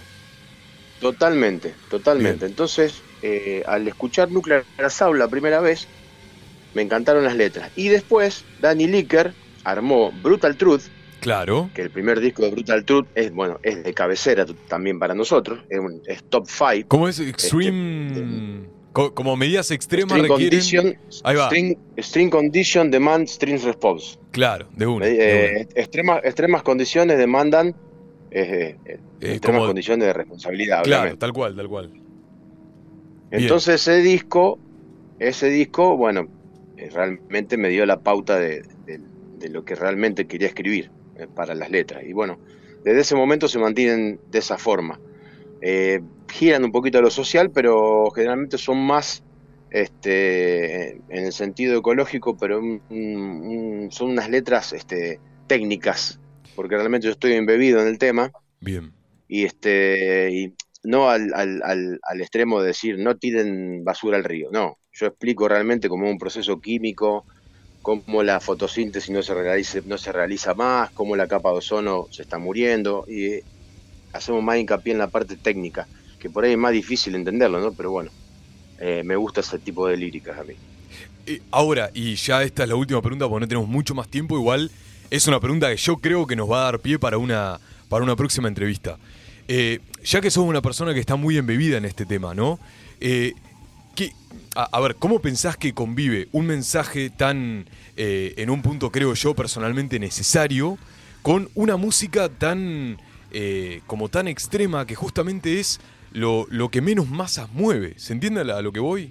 Totalmente, 1.00 1.74
totalmente. 1.90 2.40
Bien. 2.40 2.50
Entonces, 2.50 3.02
eh, 3.22 3.62
al 3.66 3.88
escuchar 3.88 4.30
Nuclear 4.30 4.64
Assault 4.78 5.18
la 5.18 5.28
primera 5.28 5.61
vez, 5.61 5.87
me 6.74 6.83
encantaron 6.83 7.24
las 7.24 7.37
letras. 7.37 7.70
Y 7.76 7.88
después, 7.88 8.44
Danny 8.61 8.87
Licker 8.87 9.33
armó 9.64 10.12
Brutal 10.22 10.57
Truth, 10.57 10.83
Claro. 11.20 11.70
que 11.74 11.80
el 11.83 11.90
primer 11.90 12.20
disco 12.20 12.42
de 12.42 12.50
Brutal 12.50 12.85
Truth 12.85 13.07
es, 13.14 13.33
bueno, 13.33 13.59
es 13.62 13.83
de 13.83 13.94
cabecera 13.94 14.44
también 14.68 14.98
para 14.98 15.14
nosotros, 15.14 15.61
es, 15.70 15.78
un, 15.78 16.02
es 16.07 16.22
top 16.24 16.46
5. 16.46 16.88
¿Cómo 16.88 17.09
es? 17.09 17.18
Extreme. 17.18 18.66
Co- 18.94 19.12
como 19.14 19.37
medidas 19.37 19.70
extremas 19.70 20.16
String 20.16 20.30
requieren. 20.30 20.59
condition, 20.61 20.98
Ahí 21.24 21.37
va. 21.37 21.46
string, 21.48 21.76
string 21.98 22.30
condition 22.30 22.90
demand 22.90 23.26
string 23.28 23.61
response. 23.62 24.16
Claro, 24.30 24.66
de 24.74 24.87
una. 24.87 25.07
Eh, 25.07 25.11
de 25.12 25.50
una. 25.66 25.80
extremas, 25.83 26.20
extremas 26.24 26.62
condiciones 26.62 27.18
demandan 27.18 27.74
eh, 28.30 28.76
eh, 28.87 28.98
Eh, 29.20 29.33
extremas 29.35 29.59
como- 29.61 29.66
condiciones 29.66 30.07
de 30.07 30.12
responsabilidad. 30.14 30.83
Claro, 30.85 31.02
obviamente. 31.02 31.20
tal 31.20 31.33
cual, 31.35 31.54
tal 31.54 31.68
cual. 31.68 31.90
Entonces 33.30 33.74
ese 33.83 34.00
disco, 34.00 34.59
ese 35.18 35.48
disco, 35.50 35.96
bueno, 35.96 36.28
eh, 36.76 36.88
realmente 36.92 37.57
me 37.57 37.68
dio 37.68 37.85
la 37.87 38.00
pauta 38.00 38.38
de, 38.38 38.62
de- 38.87 39.00
de 39.38 39.48
lo 39.50 39.64
que 39.64 39.74
realmente 39.74 40.26
quería 40.26 40.48
escribir 40.48 40.90
eh, 41.16 41.26
para 41.33 41.54
las 41.54 41.70
letras. 41.70 42.04
Y 42.04 42.12
bueno, 42.12 42.38
desde 42.85 43.00
ese 43.00 43.14
momento 43.14 43.48
se 43.48 43.59
mantienen 43.59 44.20
de 44.30 44.38
esa 44.38 44.57
forma. 44.59 44.98
Eh, 45.61 46.00
giran 46.35 46.64
un 46.64 46.73
poquito 46.73 46.99
a 46.99 47.03
lo 47.03 47.11
social, 47.11 47.51
pero 47.53 48.11
generalmente 48.14 48.59
son 48.59 48.79
más 48.87 49.25
este, 49.70 50.90
en 51.09 51.25
el 51.27 51.33
sentido 51.33 51.79
ecológico, 51.79 52.37
pero 52.37 52.59
un- 52.61 52.83
un- 52.88 53.88
son 53.90 54.11
unas 54.11 54.31
letras 54.31 54.73
este, 54.73 55.23
técnicas, 55.47 56.20
porque 56.55 56.77
realmente 56.77 57.07
yo 57.07 57.12
estoy 57.12 57.33
embebido 57.35 57.81
en 57.81 57.88
el 57.88 57.99
tema. 57.99 58.33
Bien. 58.61 58.94
y 59.27 59.44
este 59.44 60.31
y 60.33 60.55
no 60.85 61.09
al, 61.11 61.33
al, 61.35 61.62
al, 61.64 61.99
al 62.03 62.20
extremo 62.20 62.61
de 62.61 62.68
decir 62.68 62.99
no 62.99 63.16
tiren 63.16 63.85
basura 63.85 64.16
al 64.18 64.25
río, 64.25 64.49
no, 64.53 64.79
yo 64.92 65.07
explico 65.07 65.49
realmente 65.49 65.88
cómo 65.88 66.07
es 66.07 66.12
un 66.12 66.18
proceso 66.18 66.61
químico, 66.61 67.27
cómo 67.83 68.23
la 68.23 68.40
fotosíntesis 68.40 69.11
no 69.14 69.23
se 69.23 69.35
realiza, 69.35 69.81
no 69.87 69.99
se 69.99 70.12
realiza 70.12 70.55
más, 70.55 70.90
cómo 70.92 71.16
la 71.16 71.29
capa 71.29 71.51
de 71.53 71.59
ozono 71.59 72.07
se 72.11 72.23
está 72.23 72.38
muriendo 72.38 73.05
y 73.09 73.40
hacemos 74.12 74.42
más 74.42 74.59
hincapié 74.59 74.92
en 74.92 74.99
la 74.99 75.11
parte 75.11 75.37
técnica, 75.38 75.88
que 76.24 76.30
por 76.30 76.42
ahí 76.42 76.52
es 76.52 76.58
más 76.58 76.72
difícil 76.72 77.14
entenderlo, 77.16 77.60
¿no? 77.60 77.72
Pero 77.74 77.90
bueno, 77.90 78.10
eh, 78.80 79.02
me 79.04 79.14
gusta 79.14 79.40
ese 79.42 79.58
tipo 79.58 79.87
de 79.87 79.98
líricas 79.98 80.38
a 80.38 80.42
mí. 80.42 80.54
Ahora, 81.50 81.90
y 81.92 82.14
ya 82.14 82.42
esta 82.42 82.62
es 82.62 82.68
la 82.70 82.76
última 82.76 83.02
pregunta 83.02 83.28
porque 83.28 83.42
no 83.42 83.48
tenemos 83.48 83.68
mucho 83.68 83.94
más 83.94 84.08
tiempo, 84.08 84.34
igual 84.34 84.70
es 85.10 85.28
una 85.28 85.38
pregunta 85.38 85.68
que 85.68 85.76
yo 85.76 85.98
creo 85.98 86.26
que 86.26 86.34
nos 86.34 86.50
va 86.50 86.62
a 86.62 86.64
dar 86.64 86.80
pie 86.80 86.98
para 86.98 87.18
una, 87.18 87.60
para 87.90 88.02
una 88.02 88.16
próxima 88.16 88.48
entrevista. 88.48 88.96
Eh, 89.48 89.80
ya 90.02 90.22
que 90.22 90.30
sos 90.30 90.46
una 90.46 90.62
persona 90.62 90.94
que 90.94 91.00
está 91.00 91.16
muy 91.16 91.37
embebida 91.37 91.76
en 91.76 91.84
este 91.84 92.06
tema, 92.06 92.32
¿no? 92.32 92.58
Eh, 93.00 93.34
¿qué- 93.94 94.12
a, 94.56 94.80
ver, 94.80 94.94
¿cómo 94.94 95.18
pensás 95.20 95.58
que 95.58 95.74
convive 95.74 96.28
un 96.32 96.46
mensaje 96.46 97.10
tan, 97.10 97.66
eh, 97.98 98.32
en 98.38 98.48
un 98.48 98.62
punto 98.62 98.90
creo 98.90 99.12
yo 99.12 99.34
personalmente 99.34 99.98
necesario, 99.98 100.78
con 101.20 101.50
una 101.54 101.76
música 101.76 102.30
tan, 102.30 102.96
como 103.87 104.08
tan 104.08 104.28
extrema 104.28 104.87
que 104.87 104.94
justamente 104.94 105.58
es 105.58 105.80
lo, 106.14 106.46
lo 106.50 106.70
que 106.70 106.81
menos 106.81 107.09
masas 107.09 107.50
mueve? 107.53 107.94
¿Se 107.98 108.12
entiende 108.12 108.40
a 108.40 108.62
lo 108.62 108.72
que 108.72 108.81
voy? 108.81 109.11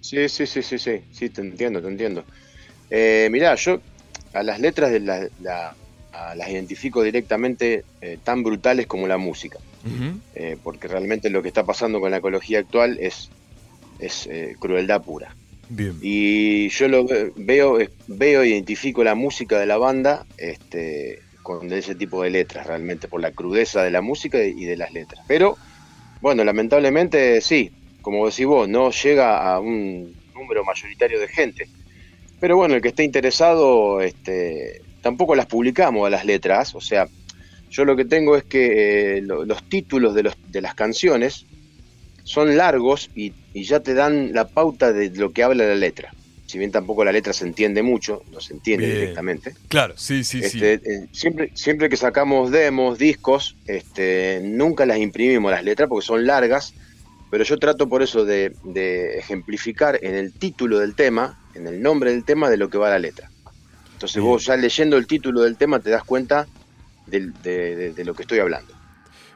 Sí, 0.00 0.28
sí, 0.28 0.46
sí, 0.46 0.62
sí, 0.62 0.78
sí, 0.78 1.00
sí, 1.10 1.28
te 1.30 1.40
entiendo, 1.40 1.82
te 1.82 1.88
entiendo. 1.88 2.24
Eh, 2.90 3.28
mirá, 3.32 3.54
yo 3.56 3.80
a 4.32 4.42
las 4.44 4.60
letras 4.60 4.92
de 4.92 5.00
la, 5.00 5.28
la- 5.40 5.74
a- 6.12 6.34
las 6.36 6.48
identifico 6.48 7.02
directamente 7.02 7.82
eh, 8.00 8.18
tan 8.22 8.42
brutales 8.44 8.86
como 8.86 9.08
la 9.08 9.18
música, 9.18 9.58
eh, 10.34 10.56
porque 10.62 10.86
realmente 10.86 11.30
lo 11.30 11.42
que 11.42 11.48
está 11.48 11.64
pasando 11.64 11.98
con 11.98 12.10
la 12.10 12.18
ecología 12.18 12.60
actual 12.60 12.98
es, 13.00 13.30
es 13.98 14.26
eh, 14.26 14.54
crueldad 14.60 15.02
pura. 15.02 15.34
Bien. 15.68 15.98
Y 16.00 16.68
yo 16.68 16.86
lo 16.88 17.04
ve- 17.06 17.32
veo, 17.36 17.78
veo 18.06 18.42
e 18.42 18.48
identifico 18.48 19.02
la 19.02 19.14
música 19.16 19.58
de 19.58 19.66
la 19.66 19.78
banda 19.78 20.24
este, 20.38 21.18
con 21.42 21.72
ese 21.72 21.96
tipo 21.96 22.22
de 22.22 22.30
letras, 22.30 22.66
realmente, 22.66 23.08
por 23.08 23.20
la 23.20 23.32
crudeza 23.32 23.82
de 23.82 23.90
la 23.90 24.02
música 24.02 24.38
y 24.44 24.64
de 24.64 24.76
las 24.76 24.92
letras. 24.92 25.24
Pero, 25.26 25.56
bueno, 26.20 26.44
lamentablemente 26.44 27.40
sí, 27.40 27.72
como 28.00 28.26
decís 28.28 28.46
vos, 28.46 28.68
no 28.68 28.90
llega 28.90 29.54
a 29.54 29.60
un 29.60 30.16
número 30.34 30.64
mayoritario 30.64 31.20
de 31.20 31.28
gente. 31.28 31.70
Pero 32.38 32.56
bueno, 32.56 32.74
el 32.76 32.82
que 32.82 32.88
esté 32.88 33.04
interesado, 33.04 34.00
este, 34.02 34.82
tampoco 35.00 35.34
las 35.36 35.46
publicamos 35.46 36.06
a 36.06 36.10
las 36.10 36.24
letras, 36.26 36.74
o 36.74 36.80
sea, 36.80 37.06
yo 37.70 37.84
lo 37.84 37.96
que 37.96 38.04
tengo 38.06 38.36
es 38.36 38.44
que 38.46 39.18
eh, 39.18 39.22
lo- 39.22 39.44
los 39.46 39.68
títulos 39.68 40.14
de, 40.14 40.24
los, 40.24 40.34
de 40.44 40.60
las 40.62 40.74
canciones 40.74 41.48
son 42.24 42.56
largos 42.56 43.10
y, 43.14 43.36
y 43.52 43.64
ya 43.64 43.80
te 43.80 43.94
dan 43.94 44.32
la 44.32 44.48
pauta 44.48 44.92
de 44.92 45.10
lo 45.16 45.32
que 45.32 45.42
habla 45.44 45.66
la 45.66 45.74
letra. 45.76 46.12
Si 46.46 46.58
bien 46.58 46.70
tampoco 46.70 47.04
la 47.04 47.12
letra 47.12 47.32
se 47.32 47.44
entiende 47.44 47.82
mucho, 47.82 48.22
no 48.30 48.40
se 48.40 48.54
entiende 48.54 48.86
Bien. 48.86 48.98
directamente. 48.98 49.54
Claro, 49.68 49.94
sí, 49.96 50.22
sí, 50.22 50.40
sí. 50.42 50.64
Este, 50.64 50.74
eh, 50.74 51.08
siempre, 51.12 51.50
siempre 51.54 51.88
que 51.88 51.96
sacamos 51.96 52.50
demos, 52.52 52.98
discos, 52.98 53.56
este, 53.66 54.40
nunca 54.44 54.86
las 54.86 54.98
imprimimos 54.98 55.50
las 55.50 55.64
letras 55.64 55.88
porque 55.88 56.06
son 56.06 56.24
largas, 56.24 56.72
pero 57.30 57.42
yo 57.42 57.58
trato 57.58 57.88
por 57.88 58.02
eso 58.02 58.24
de, 58.24 58.54
de 58.62 59.18
ejemplificar 59.18 59.98
en 60.02 60.14
el 60.14 60.32
título 60.38 60.78
del 60.78 60.94
tema, 60.94 61.36
en 61.54 61.66
el 61.66 61.82
nombre 61.82 62.12
del 62.12 62.24
tema, 62.24 62.48
de 62.48 62.56
lo 62.58 62.70
que 62.70 62.78
va 62.78 62.90
la 62.90 63.00
letra. 63.00 63.28
Entonces 63.94 64.22
Bien. 64.22 64.26
vos 64.26 64.44
ya 64.44 64.56
leyendo 64.56 64.96
el 64.96 65.06
título 65.08 65.40
del 65.42 65.56
tema 65.56 65.80
te 65.80 65.90
das 65.90 66.04
cuenta 66.04 66.46
del- 67.06 67.32
de, 67.42 67.74
de- 67.74 67.92
de 67.92 68.04
lo 68.04 68.14
que 68.14 68.22
estoy 68.22 68.38
hablando. 68.38 68.75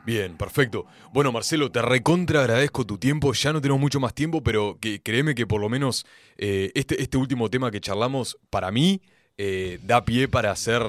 Bien, 0.06 0.36
perfecto. 0.36 0.86
Bueno, 1.12 1.30
Marcelo, 1.30 1.70
te 1.70 1.82
recontra 1.82 2.40
agradezco 2.40 2.86
tu 2.86 2.98
tiempo. 2.98 3.32
Ya 3.32 3.52
no 3.52 3.60
tenemos 3.60 3.80
mucho 3.80 4.00
más 4.00 4.14
tiempo, 4.14 4.42
pero 4.42 4.78
que, 4.80 5.00
créeme 5.02 5.34
que 5.34 5.46
por 5.46 5.60
lo 5.60 5.68
menos 5.68 6.06
eh, 6.38 6.72
este, 6.74 7.02
este 7.02 7.16
último 7.18 7.50
tema 7.50 7.70
que 7.70 7.80
charlamos, 7.80 8.38
para 8.48 8.70
mí, 8.70 9.02
eh, 9.38 9.78
da 9.82 10.04
pie 10.04 10.26
para 10.26 10.50
hacer 10.50 10.82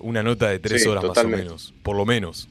una 0.00 0.22
nota 0.22 0.48
de 0.48 0.58
tres 0.58 0.82
Sí, 0.82 0.88
horas 0.88 1.02
totalmente. 1.02 1.44
más 1.44 1.52
o 1.52 1.54
menos. 1.56 1.74
Por 1.82 1.96
lo 1.96 2.04
menos. 2.04 2.48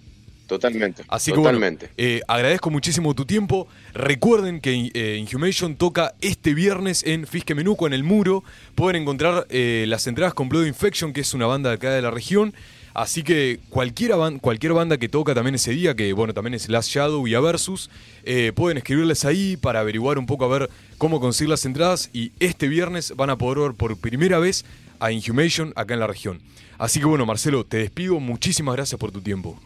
Totalmente. 0.47 1.03
Así 1.09 1.31
que 1.31 1.37
totalmente. 1.37 1.87
bueno, 1.87 1.93
eh, 1.97 2.21
agradezco 2.27 2.69
muchísimo 2.69 3.13
tu 3.13 3.25
tiempo. 3.25 3.67
Recuerden 3.93 4.61
que 4.61 4.91
eh, 4.93 5.17
Inhumation 5.17 5.75
toca 5.75 6.13
este 6.21 6.53
viernes 6.53 7.03
en 7.05 7.27
Fisque 7.27 7.53
Menuco, 7.53 7.85
en 7.85 7.91
el 7.93 8.03
muro. 8.05 8.45
Pueden 8.73 9.01
encontrar 9.01 9.45
eh, 9.49 9.83
las 9.87 10.07
entradas 10.07 10.33
con 10.33 10.47
Blood 10.47 10.65
Infection, 10.65 11.11
que 11.11 11.21
es 11.21 11.33
una 11.33 11.47
banda 11.47 11.69
de 11.69 11.75
acá 11.75 11.91
de 11.91 12.01
la 12.01 12.11
región. 12.11 12.53
Así 12.97 13.21
que 13.21 13.59
cualquiera 13.69 14.15
ban- 14.15 14.39
cualquier 14.39 14.73
banda 14.73 14.97
que 14.97 15.07
toca 15.07 15.35
también 15.35 15.53
ese 15.53 15.69
día, 15.69 15.93
que 15.93 16.11
bueno, 16.13 16.33
también 16.33 16.55
es 16.55 16.67
Last 16.67 16.89
Shadow 16.89 17.27
y 17.27 17.35
Aversus, 17.35 17.91
eh, 18.23 18.51
pueden 18.55 18.79
escribirles 18.79 19.23
ahí 19.23 19.55
para 19.55 19.81
averiguar 19.81 20.17
un 20.17 20.25
poco 20.25 20.45
a 20.45 20.47
ver 20.47 20.69
cómo 20.97 21.19
conseguir 21.19 21.51
las 21.51 21.63
entradas. 21.65 22.09
Y 22.11 22.31
este 22.39 22.67
viernes 22.67 23.13
van 23.15 23.29
a 23.29 23.37
poder 23.37 23.59
ver 23.59 23.73
por 23.75 23.97
primera 23.97 24.39
vez 24.39 24.65
a 24.99 25.11
Inhumation 25.11 25.73
acá 25.75 25.93
en 25.93 25.99
la 25.99 26.07
región. 26.07 26.39
Así 26.79 26.99
que 26.99 27.05
bueno, 27.05 27.27
Marcelo, 27.27 27.63
te 27.63 27.77
despido. 27.77 28.19
Muchísimas 28.19 28.75
gracias 28.75 28.99
por 28.99 29.11
tu 29.11 29.21
tiempo. 29.21 29.59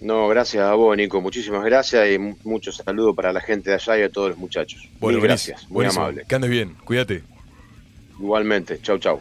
No, 0.00 0.28
gracias 0.28 0.62
a 0.62 0.74
vos, 0.74 0.96
Nico. 0.96 1.20
Muchísimas 1.20 1.64
gracias 1.64 2.12
y 2.12 2.18
mu- 2.18 2.36
muchos 2.44 2.76
saludos 2.76 3.16
para 3.16 3.32
la 3.32 3.40
gente 3.40 3.70
de 3.70 3.74
allá 3.76 3.98
y 3.98 4.02
a 4.02 4.08
todos 4.08 4.28
los 4.28 4.38
muchachos. 4.38 4.88
Bueno, 5.00 5.18
Mil 5.18 5.26
gracias. 5.26 5.62
Muy 5.64 5.74
buenísimo. 5.76 6.04
amable. 6.04 6.24
Que 6.28 6.34
andes 6.36 6.50
bien, 6.50 6.76
cuídate. 6.84 7.24
Igualmente. 8.20 8.78
Chau, 8.82 8.98
chau. 8.98 9.20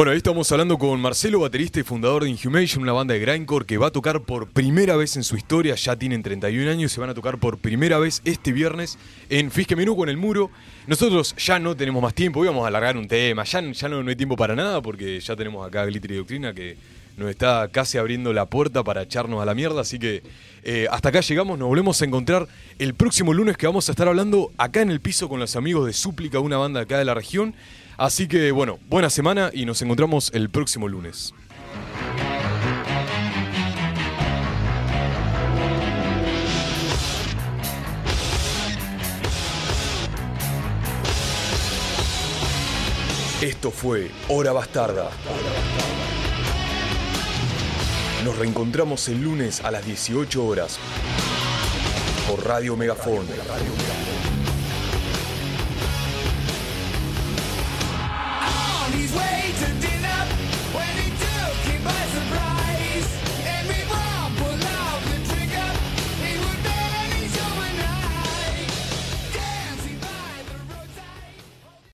Bueno, 0.00 0.12
ahí 0.12 0.16
estamos 0.16 0.50
hablando 0.50 0.78
con 0.78 0.98
Marcelo, 0.98 1.40
baterista 1.40 1.78
y 1.78 1.82
fundador 1.82 2.24
de 2.24 2.30
Inhumation, 2.30 2.82
una 2.82 2.94
banda 2.94 3.12
de 3.12 3.20
grindcore 3.20 3.66
que 3.66 3.76
va 3.76 3.88
a 3.88 3.90
tocar 3.90 4.22
por 4.22 4.48
primera 4.48 4.96
vez 4.96 5.16
en 5.16 5.22
su 5.22 5.36
historia, 5.36 5.74
ya 5.74 5.94
tienen 5.94 6.22
31 6.22 6.70
años, 6.70 6.90
se 6.90 7.00
van 7.00 7.10
a 7.10 7.14
tocar 7.14 7.36
por 7.36 7.58
primera 7.58 7.98
vez 7.98 8.22
este 8.24 8.50
viernes 8.50 8.96
en 9.28 9.50
Fisque 9.50 9.76
Menuco 9.76 10.02
en 10.04 10.08
el 10.08 10.16
muro. 10.16 10.50
Nosotros 10.86 11.36
ya 11.36 11.58
no 11.58 11.76
tenemos 11.76 12.02
más 12.02 12.14
tiempo, 12.14 12.42
íbamos 12.42 12.64
a 12.64 12.68
alargar 12.68 12.96
un 12.96 13.08
tema, 13.08 13.44
ya, 13.44 13.60
ya 13.60 13.88
no, 13.90 14.02
no 14.02 14.08
hay 14.08 14.16
tiempo 14.16 14.36
para 14.36 14.56
nada 14.56 14.80
porque 14.80 15.20
ya 15.20 15.36
tenemos 15.36 15.68
acá 15.68 15.84
Glitter 15.84 16.12
y 16.12 16.16
Doctrina 16.16 16.54
que 16.54 16.78
nos 17.18 17.28
está 17.28 17.68
casi 17.68 17.98
abriendo 17.98 18.32
la 18.32 18.46
puerta 18.46 18.82
para 18.82 19.02
echarnos 19.02 19.42
a 19.42 19.44
la 19.44 19.54
mierda, 19.54 19.82
así 19.82 19.98
que 19.98 20.22
eh, 20.62 20.86
hasta 20.90 21.10
acá 21.10 21.20
llegamos, 21.20 21.58
nos 21.58 21.68
volvemos 21.68 22.00
a 22.00 22.06
encontrar 22.06 22.48
el 22.78 22.94
próximo 22.94 23.34
lunes 23.34 23.58
que 23.58 23.66
vamos 23.66 23.86
a 23.90 23.92
estar 23.92 24.08
hablando 24.08 24.50
acá 24.56 24.80
en 24.80 24.90
el 24.90 25.00
piso 25.00 25.28
con 25.28 25.40
los 25.40 25.56
amigos 25.56 25.84
de 25.84 25.92
Súplica, 25.92 26.40
una 26.40 26.56
banda 26.56 26.80
acá 26.80 26.96
de 26.96 27.04
la 27.04 27.12
región. 27.12 27.54
Así 28.00 28.28
que 28.28 28.50
bueno, 28.50 28.78
buena 28.88 29.10
semana 29.10 29.50
y 29.52 29.66
nos 29.66 29.82
encontramos 29.82 30.30
el 30.32 30.48
próximo 30.48 30.88
lunes. 30.88 31.34
Esto 43.42 43.70
fue 43.70 44.10
Hora 44.28 44.52
Bastarda. 44.52 45.10
Nos 48.24 48.38
reencontramos 48.38 49.06
el 49.10 49.22
lunes 49.22 49.62
a 49.62 49.70
las 49.70 49.84
18 49.84 50.42
horas 50.42 50.78
por 52.26 52.46
Radio 52.46 52.78
Megafón. 52.78 53.26
by 61.84 61.90
surprise. 61.90 62.49